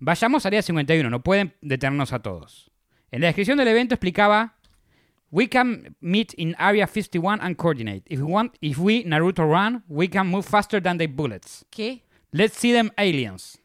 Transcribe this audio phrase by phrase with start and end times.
[0.00, 2.70] Vayamos al área 51, no pueden detenernos a todos.
[3.10, 4.56] En la descripción del evento explicaba
[5.30, 8.02] We can meet in Area 51 and coordinate.
[8.06, 11.64] If we want, if we Naruto run, we can move faster than the bullets.
[11.70, 12.02] ¿Qué?
[12.32, 13.60] Let's see them aliens.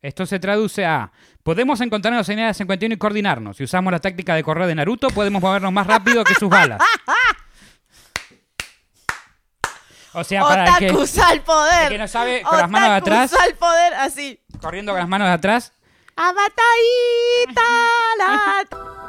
[0.00, 3.56] Esto se traduce a podemos encontrarnos en Área 51 y coordinarnos.
[3.56, 6.80] Si usamos la táctica de correr de Naruto, podemos movernos más rápido que sus balas.
[10.14, 11.84] O sea, para el que, Otakus al poder.
[11.84, 14.40] el que no sabe, con las manos de Otakus atrás, al poder, así.
[14.62, 15.72] Corriendo con las manos de atrás,
[18.18, 18.96] la...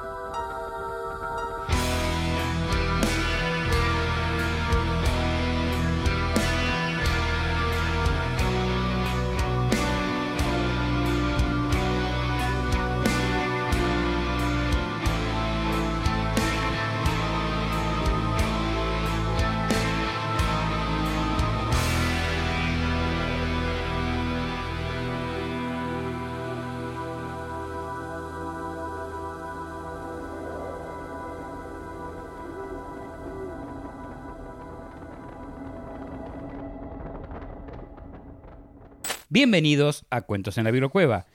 [39.33, 41.25] Bienvenidos a Cuentos en la Bibliocueva,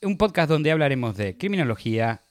[0.00, 2.22] un podcast donde hablaremos de criminología,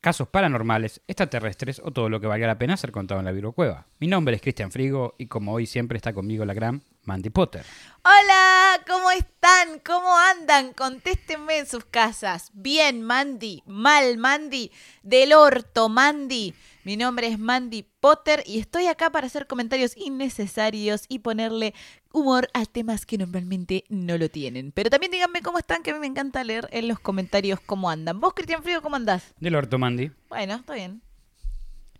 [0.00, 3.88] casos paranormales, extraterrestres o todo lo que valga la pena ser contado en la Bibliocueva.
[3.98, 7.62] Mi nombre es Cristian Frigo y como hoy siempre está conmigo la gran Mandy Potter.
[8.02, 9.80] Hola, ¿cómo están?
[9.84, 10.72] ¿Cómo andan?
[10.72, 12.50] Contéstenme en sus casas.
[12.54, 13.62] Bien, Mandy.
[13.66, 14.72] Mal, Mandy.
[15.02, 16.54] Del orto, Mandy.
[16.90, 21.72] Mi nombre es Mandy Potter y estoy acá para hacer comentarios innecesarios y ponerle
[22.12, 24.72] humor a temas que normalmente no lo tienen.
[24.72, 27.90] Pero también díganme cómo están, que a mí me encanta leer en los comentarios cómo
[27.90, 28.18] andan.
[28.18, 29.36] ¿Vos, Cristian Frío, cómo andás?
[29.38, 30.10] Del orto, Mandy.
[30.28, 31.00] Bueno, está bien.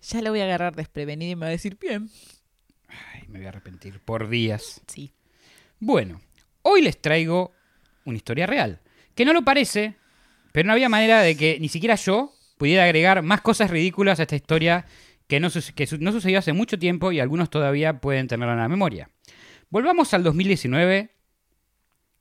[0.02, 2.10] Ya lo voy a agarrar desprevenido y me va a decir bien.
[2.88, 4.80] Ay, me voy a arrepentir por días.
[4.88, 5.14] Sí.
[5.78, 6.20] Bueno,
[6.62, 7.52] hoy les traigo
[8.04, 8.80] una historia real.
[9.14, 9.94] Que no lo parece,
[10.50, 14.24] pero no había manera de que ni siquiera yo pudiera agregar más cosas ridículas a
[14.24, 14.84] esta historia
[15.26, 19.08] que no, que sucedió hace mucho tiempo y algunos todavía pueden tenerla en la memoria.
[19.70, 21.08] Volvamos al 2019,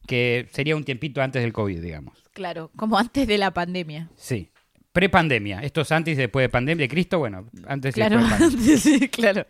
[0.07, 2.23] que sería un tiempito antes del COVID, digamos.
[2.31, 4.07] Claro, como antes de la pandemia.
[4.15, 4.49] Sí.
[4.93, 5.59] Prepandemia.
[5.59, 6.83] Esto es antes y después de pandemia.
[6.85, 8.77] De Cristo, bueno, antes y Claro, después de pandemia.
[8.77, 9.45] sí, claro.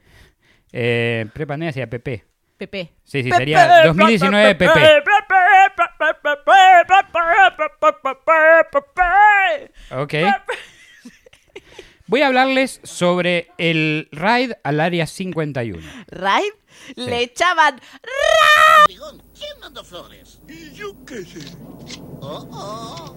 [0.71, 2.23] Eh, prepandemia sería PP.
[2.57, 2.89] Pepe.
[3.03, 5.03] Sí, sí, sería 2019 PP.
[9.91, 10.13] Ok.
[12.09, 15.87] Voy a hablarles sobre el raid al área 51.
[16.07, 16.53] Raid
[16.95, 17.79] le echaban
[19.37, 20.41] ¿quién mandó flores?
[20.73, 21.47] Yo qué sé.
[22.21, 23.15] Oh, oh.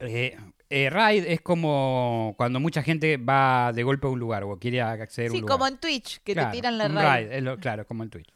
[0.00, 0.36] Eh,
[0.68, 4.82] eh, raid es como cuando mucha gente va de golpe a un lugar o quiere
[4.82, 5.52] acceder a un Sí, lugar.
[5.58, 7.06] como en Twitch, que Claro, te tiran la raid.
[7.06, 8.28] raid, es lo- claro, como en Twitch.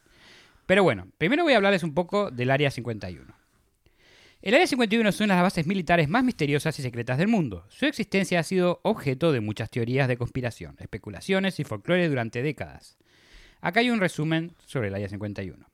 [0.65, 3.35] Pero bueno, primero voy a hablarles un poco del Área 51.
[4.41, 7.65] El Área 51 es una de las bases militares más misteriosas y secretas del mundo.
[7.67, 12.97] Su existencia ha sido objeto de muchas teorías de conspiración, especulaciones y folclore durante décadas.
[13.59, 15.65] Acá hay un resumen sobre el Área 51.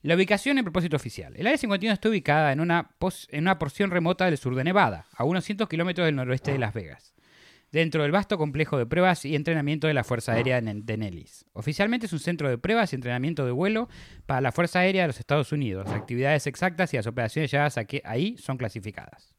[0.00, 1.34] La ubicación y propósito oficial.
[1.36, 2.92] El Área 51 está ubicada en una,
[3.28, 6.58] en una porción remota del sur de Nevada, a unos cientos kilómetros del noroeste de
[6.58, 7.12] Las Vegas
[7.70, 11.44] dentro del vasto complejo de pruebas y entrenamiento de la Fuerza Aérea de Nellis.
[11.52, 13.88] Oficialmente es un centro de pruebas y entrenamiento de vuelo
[14.26, 15.86] para la Fuerza Aérea de los Estados Unidos.
[15.86, 19.34] Las actividades exactas y las operaciones llevadas aquí- ahí son clasificadas.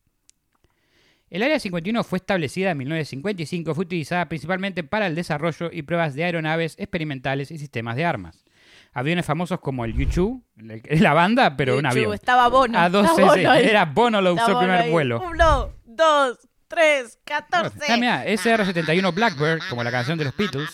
[1.30, 6.16] El Área 51 fue establecida en 1955, fue utilizada principalmente para el desarrollo y pruebas
[6.16, 8.44] de aeronaves experimentales y sistemas de armas.
[8.94, 10.42] Aviones famosos como el U-2,
[11.02, 12.14] la banda, pero un Yuchu, avión.
[12.16, 12.80] Estaba Bono.
[12.80, 15.22] A dos estaba Bono ahí, Era Bono lo usó primer vuelo.
[15.30, 17.80] Uno, dos, tres, catorce.
[17.90, 20.70] Ah, mira, SR-71 Blackbird, como la canción de los Beatles,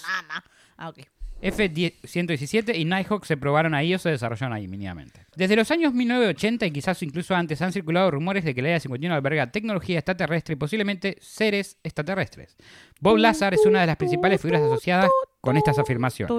[0.78, 1.00] Ah, ok.
[1.42, 5.26] F-117 y Nighthawk se probaron ahí o se desarrollaron ahí mínimamente.
[5.36, 8.80] Desde los años 1980 y quizás incluso antes han circulado rumores de que el Área
[8.80, 12.56] 51 alberga tecnología extraterrestre y posiblemente seres extraterrestres.
[13.00, 15.10] Bob Lazar es una de las principales figuras asociadas
[15.42, 16.30] con estas afirmaciones.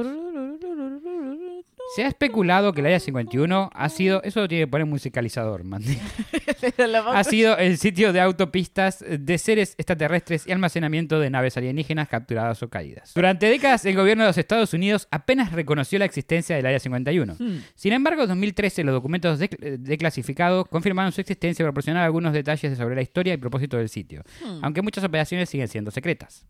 [1.94, 4.22] Se ha especulado que el Área 51 ha sido...
[4.22, 5.96] Eso lo tiene que poner musicalizador, Mandy.
[7.14, 12.62] ha sido el sitio de autopistas de seres extraterrestres y almacenamiento de naves alienígenas capturadas
[12.62, 13.12] o caídas.
[13.14, 17.36] Durante décadas, el gobierno de los Estados Unidos apenas reconoció la existencia del Área 51.
[17.74, 19.48] Sin embargo, en 2013 los documentos de-
[19.78, 24.22] declasificados confirmaron su existencia y proporcionaron algunos detalles sobre la historia y propósito del sitio,
[24.62, 26.44] aunque muchas operaciones siguen siendo secretas.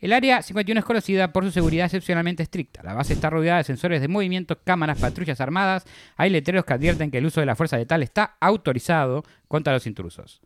[0.00, 2.82] El Área 51 es conocida por su seguridad excepcionalmente estricta.
[2.82, 5.84] La base está rodeada de sensores de movimiento, cámaras, patrullas armadas.
[6.16, 9.86] Hay letreros que advierten que el uso de la fuerza letal está autorizado contra los
[9.86, 10.40] intrusos.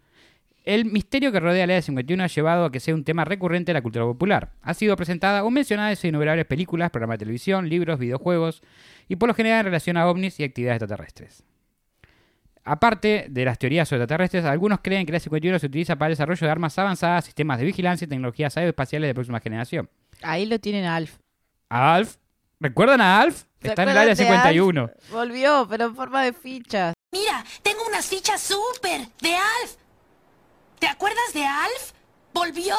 [0.65, 3.71] El misterio que rodea el Área 51 ha llevado a que sea un tema recurrente
[3.71, 4.53] de la cultura popular.
[4.61, 8.63] Ha sido presentada o mencionada en innumerables películas, programas de televisión, libros, videojuegos
[9.09, 11.48] y por lo general en relación a ovnis y actividades extraterrestres.
[12.69, 16.13] Aparte de las teorías sobre extraterrestres, algunos creen que el A-51 se utiliza para el
[16.13, 19.89] desarrollo de armas avanzadas, sistemas de vigilancia y tecnologías aeroespaciales de próxima generación.
[20.23, 21.17] Ahí lo tienen a Alf.
[21.71, 22.17] ¿A Alf?
[22.61, 23.45] ¿Recuerdan a Alf?
[23.63, 24.83] ¿Se Está en el área de 51.
[24.83, 25.11] Alf?
[25.11, 26.93] Volvió, pero en forma de fichas.
[27.11, 29.77] Mira, tengo unas fichas súper de Alf.
[30.79, 31.93] ¿Te acuerdas de Alf?
[32.35, 32.77] Volvió.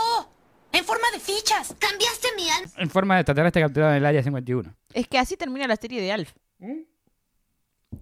[0.72, 1.76] En forma de fichas.
[1.80, 2.72] Cambiaste mi alma.
[2.78, 4.72] En forma de extraterrestre capturado en el área 51.
[4.94, 6.34] Es que así termina la serie de Alf.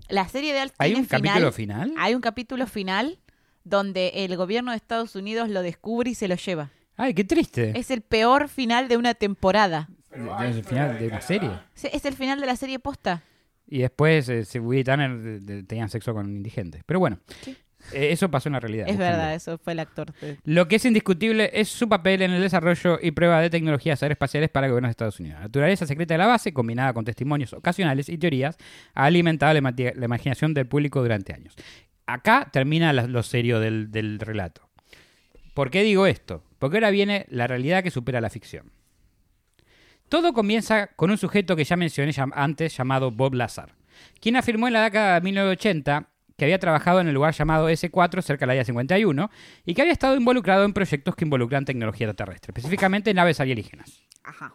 [0.10, 1.94] La serie de Alf ¿Hay tiene un capítulo final?
[1.98, 3.19] Hay un capítulo final
[3.63, 6.72] donde el gobierno de Estados Unidos lo descubre y se lo lleva.
[6.95, 7.78] Ay, qué triste.
[7.78, 9.89] Es el peor final de una temporada.
[10.12, 11.51] Es el final de una serie.
[11.75, 13.24] Es el final de la serie posta.
[13.68, 16.83] Y después eh, se Tanner de- tenían sexo con indigentes.
[16.86, 17.56] Pero bueno, Sí.
[17.94, 18.88] Eh, eso pasó en la realidad.
[18.89, 20.13] Es verdad, eso fue el actor.
[20.22, 24.01] de- Lo que es indiscutible es su papel en el desarrollo y prueba de tecnologías
[24.04, 25.39] aeroespaciales para el gobierno de Estados Unidos.
[25.39, 28.57] La naturaleza secreta de la base, combinada con testimonios ocasionales y teorías,
[28.94, 31.56] ha alimentado la, imaginación del público durante años.
[32.06, 34.69] Acá termina la- lo serio del, del relato.
[35.54, 36.44] ¿Por qué digo esto?
[36.60, 38.72] Porque ahora viene la realidad que supera la ficción.
[40.10, 43.74] Todo comienza con un sujeto que ya mencioné antes, llamado Bob Lazar,
[44.22, 46.07] quien afirmó en la década de 1980
[46.38, 49.31] que había trabajado en el lugar llamado S4 cerca del área 51
[49.66, 54.04] y que había estado involucrado en proyectos que involucran tecnología terrestre, específicamente naves alienígenas.
[54.24, 54.54] Ajá.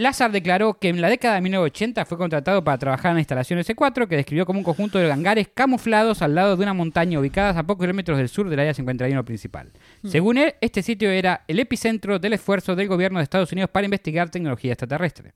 [0.00, 3.58] Lazar declaró que en la década de 1980 fue contratado para trabajar en la instalación
[3.58, 7.54] S4, que describió como un conjunto de hangares camuflados al lado de una montaña ubicadas
[7.58, 9.70] a pocos kilómetros del sur del área 51 principal.
[10.02, 13.84] Según él, este sitio era el epicentro del esfuerzo del gobierno de Estados Unidos para
[13.84, 15.34] investigar tecnología extraterrestre.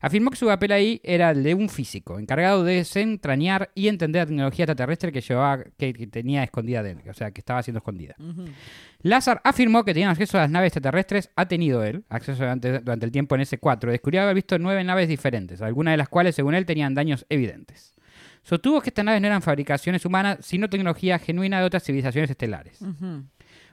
[0.00, 4.22] Afirmó que su papel ahí era el de un físico, encargado de desentrañar y entender
[4.22, 7.62] la tecnología extraterrestre que llevaba, que, que tenía escondida de él, o sea, que estaba
[7.62, 8.16] siendo escondida.
[9.02, 13.06] Lazar afirmó que tenía acceso a las naves extraterrestres, ha tenido él acceso durante, durante
[13.06, 16.54] el tiempo en S4, descubrió haber visto nueve naves diferentes, algunas de las cuales, según
[16.54, 17.94] él, tenían daños evidentes.
[18.42, 22.80] Sostuvo que estas naves no eran fabricaciones humanas, sino tecnología genuina de otras civilizaciones estelares.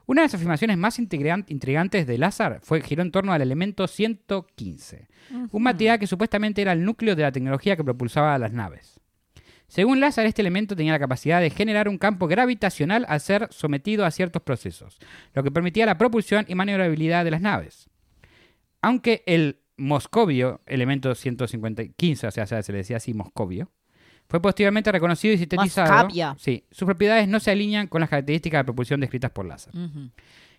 [0.05, 3.87] Una de las afirmaciones más intrigan- intrigantes de Lazar fue giró en torno al elemento
[3.87, 5.07] 115,
[5.51, 8.96] un material que supuestamente era el núcleo de la tecnología que propulsaba a las naves.
[9.67, 14.05] Según Lazar, este elemento tenía la capacidad de generar un campo gravitacional al ser sometido
[14.05, 14.97] a ciertos procesos,
[15.33, 17.89] lo que permitía la propulsión y maniobrabilidad de las naves.
[18.81, 23.69] Aunque el moscovio, elemento 115, o sea, se le decía así moscovio,
[24.29, 26.05] fue posteriormente reconocido y sintetizado.
[26.05, 26.35] Moscovio.
[26.39, 29.75] Sí, sus propiedades no se alinean con las características de propulsión descritas por Lazar.
[29.75, 30.11] Ujú.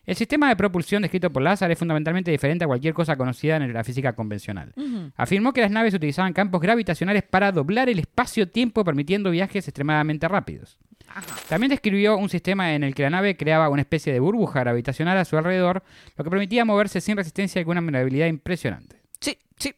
[0.08, 3.74] El sistema de propulsión descrito por Lazar es fundamentalmente diferente a cualquier cosa conocida en
[3.74, 4.72] la física convencional.
[5.18, 10.78] Afirmó que las naves utilizaban campos gravitacionales para doblar el espacio-tiempo permitiendo viajes extremadamente rápidos.
[11.50, 15.18] También describió un sistema en el que la nave creaba una especie de burbuja gravitacional
[15.18, 15.82] a su alrededor,
[16.16, 18.96] lo que permitía moverse sin resistencia y con una maniobrabilidad impresionante.
[19.20, 19.74] Sí, sí.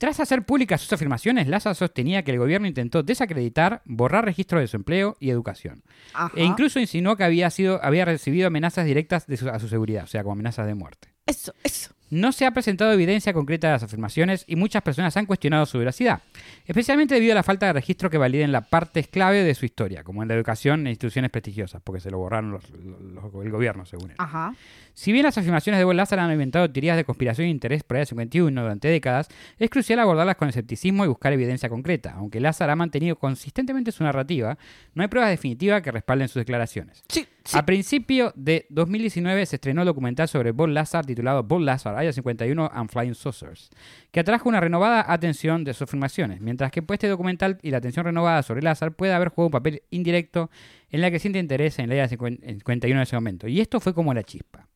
[0.00, 4.66] Tras hacer públicas sus afirmaciones, Lazar sostenía que el gobierno intentó desacreditar, borrar registros de
[4.66, 5.82] su empleo y educación.
[6.14, 6.32] Ajá.
[6.34, 10.04] E incluso insinuó que había, sido, había recibido amenazas directas de su- a su seguridad,
[10.04, 11.08] o sea, como amenazas de muerte.
[11.26, 11.92] Eso, eso.
[12.10, 15.78] No se ha presentado evidencia concreta de las afirmaciones y muchas personas han cuestionado su
[15.78, 16.20] veracidad,
[16.66, 20.02] especialmente debido a la falta de registro que validen la parte clave de su historia,
[20.02, 23.86] como en la educación e instituciones prestigiosas, porque se lo borraron los- los- el gobierno,
[23.86, 24.16] según él.
[24.18, 24.54] Ajá.
[24.92, 27.96] Si bien las afirmaciones de Bob Lazar han alimentado teorías de conspiración e interés por
[27.96, 29.28] el 51 durante décadas,
[29.58, 32.14] es crucial abordarlas con escepticismo y buscar evidencia concreta.
[32.16, 34.58] Aunque Lazar ha mantenido consistentemente su narrativa,
[34.94, 37.02] no hay pruebas definitivas que respalden sus declaraciones.
[37.08, 41.96] Sí, A principio de 2019 se estrenó el documental sobre Bob Lazar titulado Bob Lazar,
[41.96, 43.70] Area 51 and Flying Saucers,
[44.12, 47.78] que atrajo una renovada atención de sus afirmaciones, mientras que pues, este documental y la
[47.78, 50.50] atención renovada sobre Lazar puede haber jugado un papel indirecto
[50.90, 53.48] en la creciente interés en la Area 51 en ese momento.
[53.48, 54.68] Y esto fue como la chispa.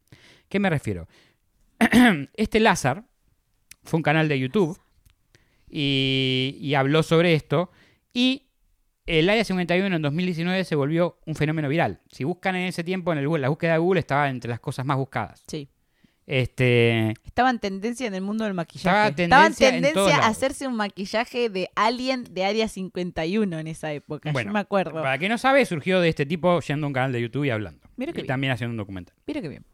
[0.48, 1.06] ¿Qué me refiero?
[2.34, 3.04] este Lazar
[3.84, 4.78] fue un canal de YouTube
[5.68, 7.70] y, y habló sobre esto
[8.12, 8.43] y
[9.06, 12.00] el Área 51 en 2019 se volvió un fenómeno viral.
[12.10, 14.60] Si buscan en ese tiempo en el Google, la búsqueda de Google estaba entre las
[14.60, 15.42] cosas más buscadas.
[15.46, 15.68] Sí.
[16.26, 18.88] Este, Estaba en tendencia en el mundo del maquillaje.
[18.88, 23.58] Estaba Estaba en tendencia en tendencia a hacerse un maquillaje de alien de Área 51
[23.58, 24.32] en esa época.
[24.32, 25.02] Bueno, Yo me acuerdo.
[25.02, 27.50] para quien no sabe, surgió de este tipo yendo a un canal de YouTube y
[27.50, 27.86] hablando.
[27.96, 28.28] Mira qué y bien.
[28.28, 29.14] también haciendo un documental.
[29.26, 29.64] Mira qué bien.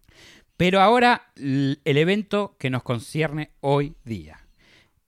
[0.56, 4.40] Pero ahora el evento que nos concierne hoy día.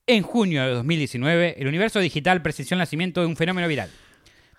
[0.07, 3.91] En junio de 2019, el universo digital presenció el nacimiento de un fenómeno viral.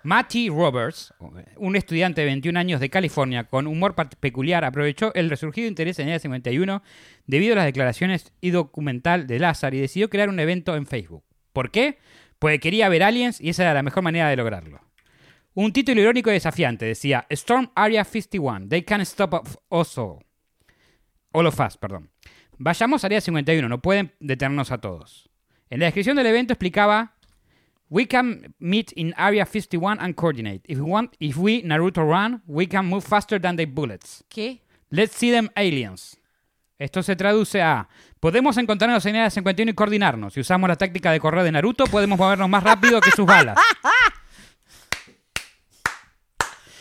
[0.04, 1.14] Matty Roberts,
[1.56, 6.10] un estudiante de 21 años de California con humor peculiar, aprovechó el resurgido interés en
[6.10, 6.84] el 51
[7.26, 11.24] debido a las declaraciones y documental de Lazar y decidió crear un evento en Facebook.
[11.54, 12.00] ¿Por qué?
[12.40, 14.82] Pues quería ver aliens y esa era la mejor manera de lograrlo.
[15.54, 19.34] Un título irónico y desafiante decía Storm Area 51, they can't stop
[19.70, 20.20] us all.
[21.32, 22.10] All of us, perdón.
[22.58, 25.30] Vayamos a Área 51, no pueden detenernos a todos.
[25.70, 27.16] En la descripción del evento explicaba
[27.94, 30.62] We can meet in Area 51 and coordinate.
[30.68, 34.24] If we want, if we Naruto run, we can move faster than the bullets.
[34.30, 34.62] ¿Qué?
[34.90, 36.18] Let's see them aliens.
[36.80, 37.88] Esto se traduce a
[38.20, 40.34] podemos encontrarnos en Área 51 y coordinarnos.
[40.34, 43.60] Si usamos la táctica de correr de Naruto, podemos movernos más rápido que sus balas.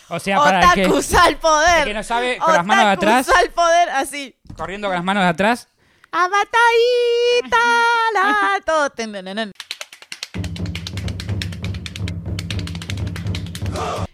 [0.08, 1.78] O sea, para el que, al poder.
[1.80, 4.34] el que no sabe, con las manos de atrás, al poder, así.
[4.56, 5.68] corriendo con las manos de atrás,
[8.14, 8.60] la,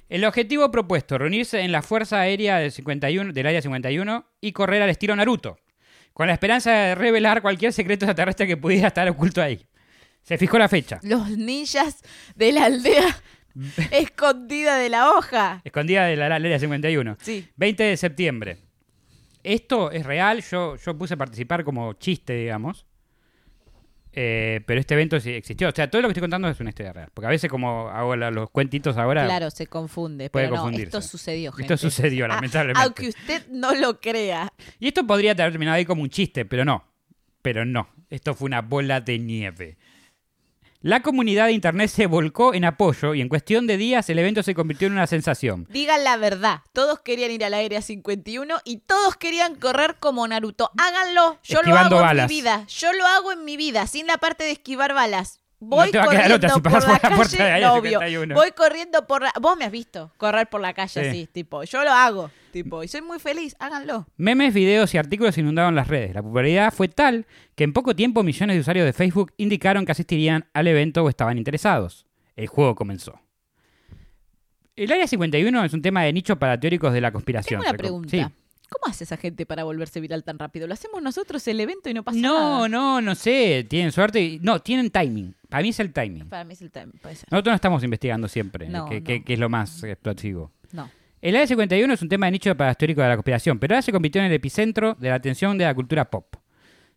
[0.08, 4.80] El objetivo propuesto, reunirse en la Fuerza Aérea del, 51, del Área 51 y correr
[4.82, 5.58] al estilo Naruto,
[6.14, 9.66] con la esperanza de revelar cualquier secreto extraterrestre que pudiera estar oculto ahí.
[10.22, 12.02] Se fijó la fecha, Los ninjas
[12.34, 13.16] de la aldea
[13.90, 15.60] escondida de la hoja.
[15.64, 17.16] escondida de la Área 51.
[17.20, 17.46] Sí.
[17.56, 18.58] 20 de septiembre.
[19.42, 22.86] Esto es real, yo, yo puse a participar como chiste, digamos.
[24.12, 25.68] Eh, pero este evento sí existió.
[25.68, 27.08] O sea, todo lo que estoy contando es una historia real.
[27.14, 30.30] Porque a veces como hago los cuentitos ahora, Claro, se confunde.
[30.30, 31.74] puede pero no, esto sucedió, gente.
[31.74, 32.82] esto sucedió, Ah, lamentablemente.
[32.82, 34.52] Aunque usted no lo crea.
[34.80, 36.84] Y esto podría haber terminado ahí como un chiste, pero no.
[37.42, 37.88] Pero no.
[38.10, 39.76] Esto fue una bola de nieve.
[40.80, 44.44] La comunidad de internet se volcó en apoyo y en cuestión de días el evento
[44.44, 45.66] se convirtió en una sensación.
[45.70, 46.60] Digan la verdad.
[46.72, 50.70] Todos querían ir al Área 51 y todos querían correr como Naruto.
[50.78, 51.38] Háganlo.
[51.42, 52.24] Yo Esquivando lo hago balas.
[52.24, 52.64] en mi vida.
[52.68, 55.40] Yo lo hago en mi vida, sin la parte de esquivar balas.
[55.60, 57.90] Voy No corriendo por la de calle, Área no, obvio.
[57.98, 58.34] 51.
[58.34, 59.32] Voy corriendo por la...
[59.40, 61.08] Vos me has visto correr por la calle Sí.
[61.08, 61.64] así, tipo.
[61.64, 62.84] Yo lo hago, tipo.
[62.84, 63.56] Y soy muy feliz.
[63.58, 64.06] Háganlo.
[64.16, 66.14] Memes, videos y artículos inundaron las redes.
[66.14, 69.92] La popularidad fue tal que en poco tiempo millones de usuarios de Facebook indicaron que
[69.92, 72.06] asistirían al evento o estaban interesados.
[72.36, 73.20] El juego comenzó.
[74.76, 77.60] El Área 51 es un tema de nicho para teóricos de la conspiración.
[77.60, 78.10] Tengo una pregunta.
[78.10, 78.24] Sí.
[78.70, 80.66] ¿Cómo hace esa gente para volverse viral tan rápido?
[80.66, 82.68] ¿Lo hacemos nosotros el evento y no pasa No, nada?
[82.68, 83.66] no, no sé.
[83.68, 84.20] Tienen suerte.
[84.22, 85.34] y- No, tienen timing.
[85.48, 86.28] Para mí es el timing.
[86.28, 86.88] Para mí es el time.
[87.00, 87.26] Puede ser.
[87.30, 88.92] Nosotros no estamos investigando siempre No, no.
[88.92, 90.52] es lo más explosivo.
[90.72, 90.90] No.
[91.20, 93.74] El Área 51 es un tema de nicho para los teóricos de la conspiración, pero
[93.74, 96.36] ahora se convirtió en el epicentro de la atención de la cultura pop.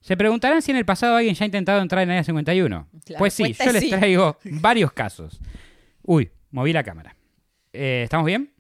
[0.02, 2.88] Se preguntarán si en el pasado alguien ya ha intentado entrar en el Área 51.
[3.08, 3.90] La pues sí, yo es les sí.
[3.90, 5.40] traigo varios casos.
[6.04, 7.16] Uy, moví la cámara.
[7.74, 8.52] Eh, ¿Estamos bien?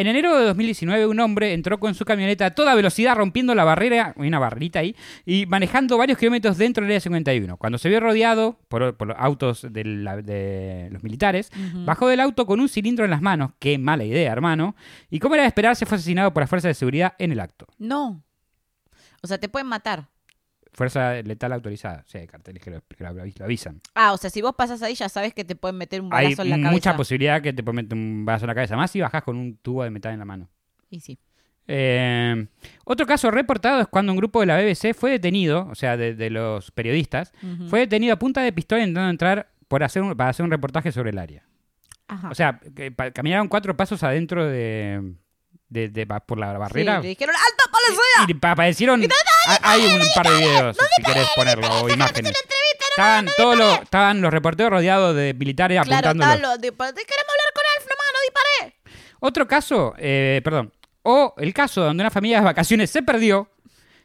[0.00, 3.64] En enero de 2019, un hombre entró con su camioneta a toda velocidad rompiendo la
[3.64, 4.94] barrera, una barrerita ahí,
[5.26, 7.56] y manejando varios kilómetros dentro del área 51.
[7.56, 11.50] Cuando se vio rodeado por, por los autos de, la- de los militares,
[11.84, 14.76] bajó del auto con un cilindro en las manos, qué mala idea, hermano,
[15.10, 17.66] y como era de esperarse, fue asesinado por las fuerzas de seguridad en el acto.
[17.78, 18.22] No.
[19.20, 20.06] O sea, te pueden matar.
[20.72, 23.04] Fuerza letal autorizada, sí, hay carteles que lo, que
[23.42, 23.80] avisan.
[23.94, 26.26] Ah, o sea, si vos pasas ahí ya sabes que te pueden meter un Hay
[26.26, 26.70] balazo en la cabeza.
[26.72, 29.36] mucha posibilidad que te pueden meter un balazo en la cabeza, más si bajás con
[29.36, 30.48] un tubo de metal en la mano.
[30.90, 31.18] Y sí.
[31.70, 32.46] Eh,
[32.84, 36.14] otro caso reportado es cuando un grupo de la BBC fue detenido, o sea, de,
[36.14, 37.32] de los periodistas,
[37.68, 40.92] fue detenido a punta de pistola intentando entrar por hacer un- para hacer un reportaje
[40.92, 41.44] sobre el área.
[42.06, 42.30] Ajá.
[42.30, 45.12] O sea, que pa- caminaron cuatro pasos adentro de,
[45.68, 46.96] de- de- pa- por la barrera.
[46.98, 47.67] Sí, le dijeron, ¡alto
[48.28, 49.02] y pa- aparecieron.
[49.48, 52.32] ha- Hay un par de videos, si querés ponerlo, o imágenes.
[52.90, 56.32] Estaban, todos los, estaban los reporteros rodeados de militares Claro, apuntándolos.
[56.32, 58.74] tal, lo de, "Te queremos hablar con Alf, nomás, no disparé.
[59.20, 63.50] Otro caso, eh, perdón, o el caso donde una familia de vacaciones se perdió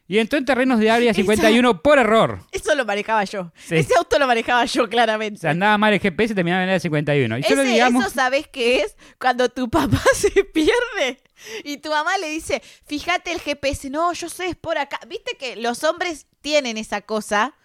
[0.08, 2.40] y entró en terrenos de área 51 por error.
[2.52, 3.52] Eso lo manejaba yo.
[3.56, 3.78] Sí.
[3.78, 5.40] Ese auto lo manejaba yo, claramente.
[5.40, 7.38] Se andaba mal el GPS y terminaba en área 51.
[7.38, 11.20] Y Ese- digamos, Eso sabes qué es cuando tu papá se pierde
[11.64, 15.00] y tu mamá le dice, fíjate el GPS, no, yo sé, es por acá.
[15.08, 17.56] Viste que los hombres tienen esa cosa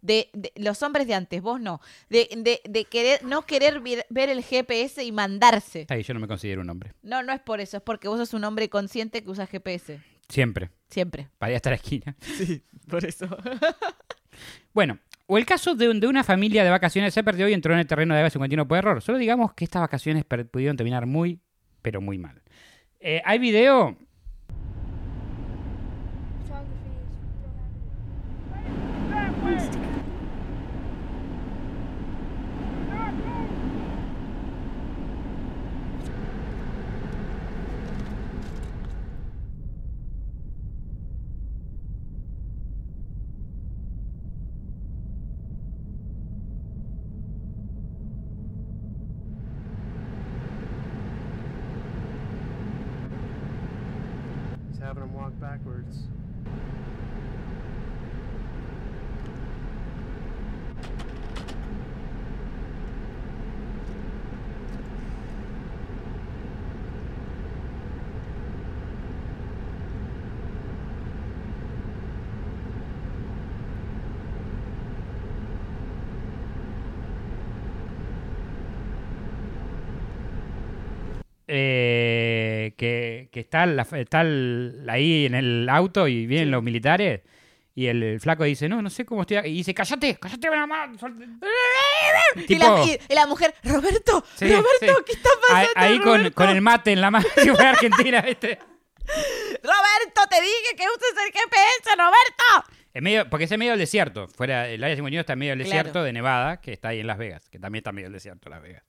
[0.00, 4.06] de, de- los hombres de antes, vos no, de, de, de querer, no querer vir-
[4.10, 5.86] ver el GPS y mandarse.
[5.88, 6.92] Ahí, yo no me considero un hombre.
[7.02, 10.00] No, no es por eso, es porque vos sos un hombre consciente que usa GPS.
[10.28, 10.70] Siempre.
[10.90, 11.28] Siempre.
[11.38, 12.14] Para ir hasta la esquina.
[12.22, 13.26] Sí, por eso.
[14.72, 17.86] Bueno, o el caso de una familia de vacaciones se perdió y entró en el
[17.86, 19.02] terreno de área 51 por error.
[19.02, 21.40] Solo digamos que estas vacaciones pudieron terminar muy,
[21.82, 22.40] pero muy mal.
[23.00, 23.96] Eh, hay video.
[83.48, 87.22] Está, la- está el- ahí en el auto y vienen los militares.
[87.74, 89.36] Y el, el flaco dice, no, no sé cómo estoy.
[89.36, 91.24] acá", Y dice, cállate, cállate, ven acá, suelte".
[92.34, 95.04] Y, Tipo- la, y- y la mujer, Roberto, Sí, Roberto, sí.
[95.06, 95.70] ¿qué está pasando?
[95.76, 98.58] Ahí, ahí con, el mate en la mano, si Argentina, ¿viste?
[99.62, 102.70] Roberto, te dije que uses el GPS, Roberto.
[102.94, 104.26] En medio, porque es en medio del desierto.
[104.28, 105.76] Fuera, el área 51 está en medio del Claro.
[105.76, 108.14] desierto de Nevada, que está ahí en Las Vegas, que también está en medio del
[108.14, 108.82] desierto Las Vegas.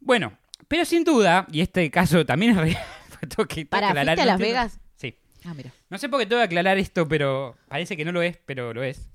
[0.00, 2.84] Bueno, pero sin duda, y este caso también es real.
[3.28, 4.80] tengo que- tengo que aclarar, ¿fuiste a no Las entiendo- Vegas?
[4.96, 5.18] Sí.
[5.44, 5.72] Ah, mira.
[5.90, 8.72] No sé por qué tengo que aclarar esto, pero parece que no lo es, pero
[8.72, 9.08] lo es.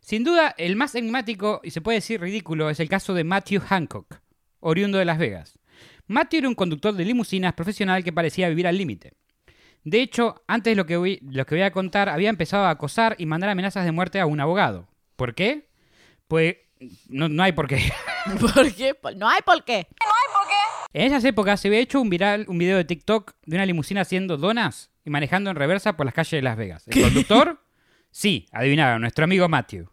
[0.00, 3.60] Sin duda, el más enigmático y se puede decir ridículo es el caso de Matthew
[3.60, 4.20] Hancock,
[4.60, 5.58] oriundo de Las Vegas.
[6.06, 9.12] Matthew era un conductor de limusinas profesional que parecía vivir al límite.
[9.84, 12.70] De hecho, antes de lo que, voy, lo que voy a contar, había empezado a
[12.70, 14.88] acosar y mandar amenazas de muerte a un abogado.
[15.16, 15.68] ¿Por qué?
[16.28, 16.56] Pues
[17.08, 17.92] no, no hay por qué.
[18.40, 18.94] ¿Por qué?
[19.16, 19.86] No hay por qué.
[20.92, 24.00] En esas épocas se había hecho un viral, un video de TikTok de una limusina
[24.00, 26.88] haciendo donas y manejando en reversa por las calles de Las Vegas.
[26.88, 27.62] ¿El conductor?
[28.10, 29.90] Sí, adivinaron, nuestro amigo Matthew.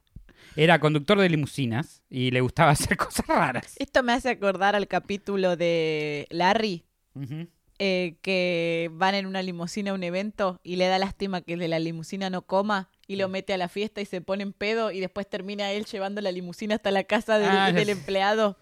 [0.56, 3.76] Era conductor de limusinas y le gustaba hacer cosas raras.
[3.78, 6.86] Esto me hace acordar al capítulo de Larry,
[7.78, 11.60] eh, que van en una limusina a un evento y le da lástima que el
[11.60, 14.54] de la limusina no coma y lo mete a la fiesta y se pone en
[14.54, 18.58] pedo y después termina él llevando la limusina hasta la casa del, Ah, del empleado.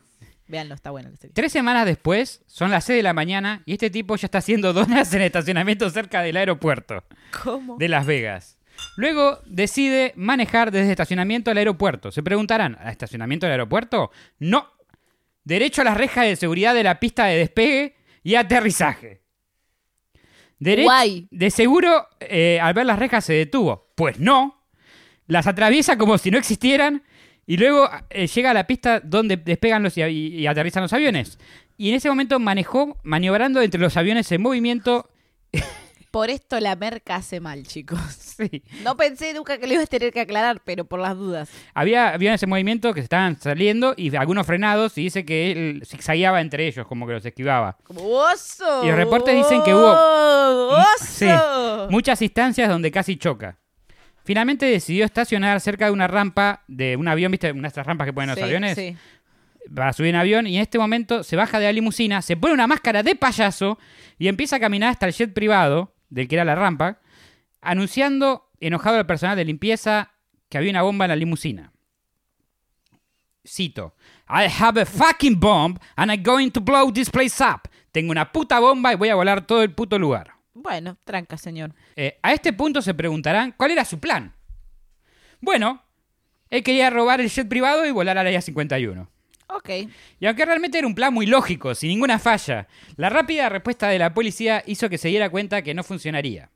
[0.53, 1.33] Veanlo, está bueno la serie.
[1.33, 4.71] Tres semanas después, son las 6 de la mañana y este tipo ya está haciendo
[4.71, 7.03] donas en el estacionamiento cerca del aeropuerto
[7.43, 7.77] ¿Cómo?
[7.77, 8.59] de Las Vegas.
[8.95, 12.11] Luego decide manejar desde estacionamiento al aeropuerto.
[12.11, 14.11] Se preguntarán, ¿a estacionamiento del aeropuerto?
[14.37, 14.67] No.
[15.43, 19.23] Derecho a las rejas de seguridad de la pista de despegue y aterrizaje.
[20.59, 21.29] Guay.
[21.31, 23.91] De seguro, eh, al ver las rejas se detuvo.
[23.95, 24.63] Pues no.
[25.25, 27.01] Las atraviesa como si no existieran
[27.45, 31.37] y luego eh, llega a la pista donde despegan los y, y aterrizan los aviones.
[31.77, 35.09] Y en ese momento manejó maniobrando entre los aviones en movimiento.
[36.11, 37.99] Por esto la merca hace mal, chicos.
[38.33, 38.63] Sí.
[38.83, 41.51] No pensé nunca que lo ibas a tener que aclarar, pero por las dudas.
[41.75, 45.83] Había aviones en movimiento que se estaban saliendo y algunos frenados y dice que él
[45.85, 47.77] zigzagueaba entre ellos, como que los esquivaba.
[47.83, 48.83] Como oso.
[48.83, 49.93] Y los reportes dicen que hubo-
[50.71, 51.05] Oso.
[51.05, 51.27] Sí,
[51.91, 53.59] muchas instancias donde casi choca.
[54.23, 57.51] Finalmente decidió estacionar cerca de una rampa de un avión, ¿viste?
[57.51, 58.75] Unas de estas rampas que ponen los Sí, aviones.
[58.75, 58.95] sí.
[59.73, 62.53] Para subir en avión y en este momento se baja de la limusina, se pone
[62.53, 63.77] una máscara de payaso
[64.19, 66.99] y empieza a caminar hasta el jet privado, del que era la rampa,
[67.61, 70.11] anunciando, enojado al personal de limpieza,
[70.49, 71.71] que había una bomba en la limusina.
[73.45, 73.95] Cito,
[74.29, 77.67] I have a fucking bomb and I'm going to blow this place up.
[77.91, 80.31] Tengo una puta bomba y voy a volar todo el puto lugar.
[80.63, 81.75] Bueno, tranca, señor.
[81.97, 84.33] Eh, a este punto se preguntarán cuál era su plan.
[85.41, 85.83] Bueno,
[86.49, 89.11] él quería robar el jet privado y volar al área 51.
[89.47, 89.69] Ok.
[90.21, 93.99] Y aunque realmente era un plan muy lógico, sin ninguna falla, la rápida respuesta de
[93.99, 96.49] la policía hizo que se diera cuenta que no funcionaría.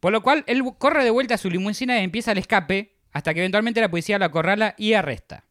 [0.00, 3.34] Por lo cual, él corre de vuelta a su limusina y empieza el escape, hasta
[3.34, 5.44] que eventualmente la policía lo acorrala y arresta.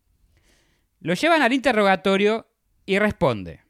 [1.00, 2.48] Lo llevan al interrogatorio
[2.88, 3.63] y responde.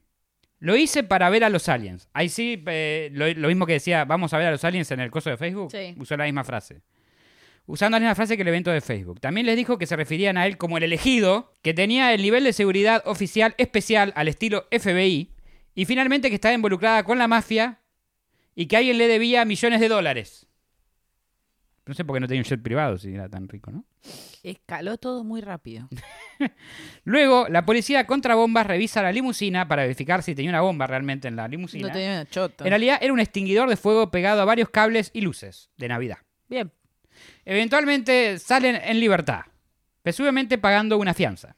[0.64, 2.08] Lo hice para ver a los aliens.
[2.14, 5.02] Ahí sí, eh, lo, lo mismo que decía, vamos a ver a los aliens en
[5.02, 5.70] el coso de Facebook.
[5.72, 5.94] Sí.
[6.00, 6.82] Usó la misma frase
[7.66, 9.20] usando la misma frase que el evento de Facebook.
[9.20, 12.44] También les dijo que se referían a él como el elegido, que tenía el nivel
[12.44, 15.32] de seguridad oficial especial al estilo FBI,
[15.76, 17.80] y finalmente que estaba involucrada con la mafia
[18.56, 20.48] y que alguien le debía millones de dólares.
[21.86, 23.86] No sé por qué no tenía un jet privado si era tan rico, ¿no?
[24.42, 25.90] Escaló todo muy rápido.
[27.04, 31.28] Luego, la policía contra bombas revisa la limusina para verificar si tenía una bomba realmente
[31.28, 31.88] en la limusina.
[31.88, 32.64] No tenía una chota.
[32.64, 36.20] En realidad era un extinguidor de fuego pegado a varios cables y luces de Navidad.
[36.48, 36.72] Bien.
[37.46, 39.42] Eventualmente salen en libertad,
[40.02, 41.56] presumiblemente pagando una fianza.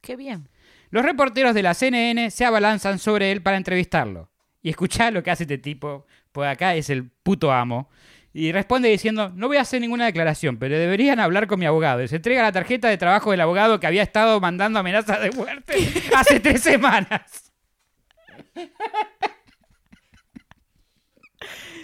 [0.00, 0.48] Qué bien.
[0.90, 4.30] Los reporteros de la CNN se abalanzan sobre él para entrevistarlo.
[4.62, 7.88] Y escuchá lo que hace este tipo, pues acá es el puto amo.
[8.38, 12.02] Y responde diciendo, no voy a hacer ninguna declaración, pero deberían hablar con mi abogado.
[12.02, 15.30] Y se entrega la tarjeta de trabajo del abogado que había estado mandando amenazas de
[15.30, 15.74] muerte
[16.14, 17.50] hace tres semanas.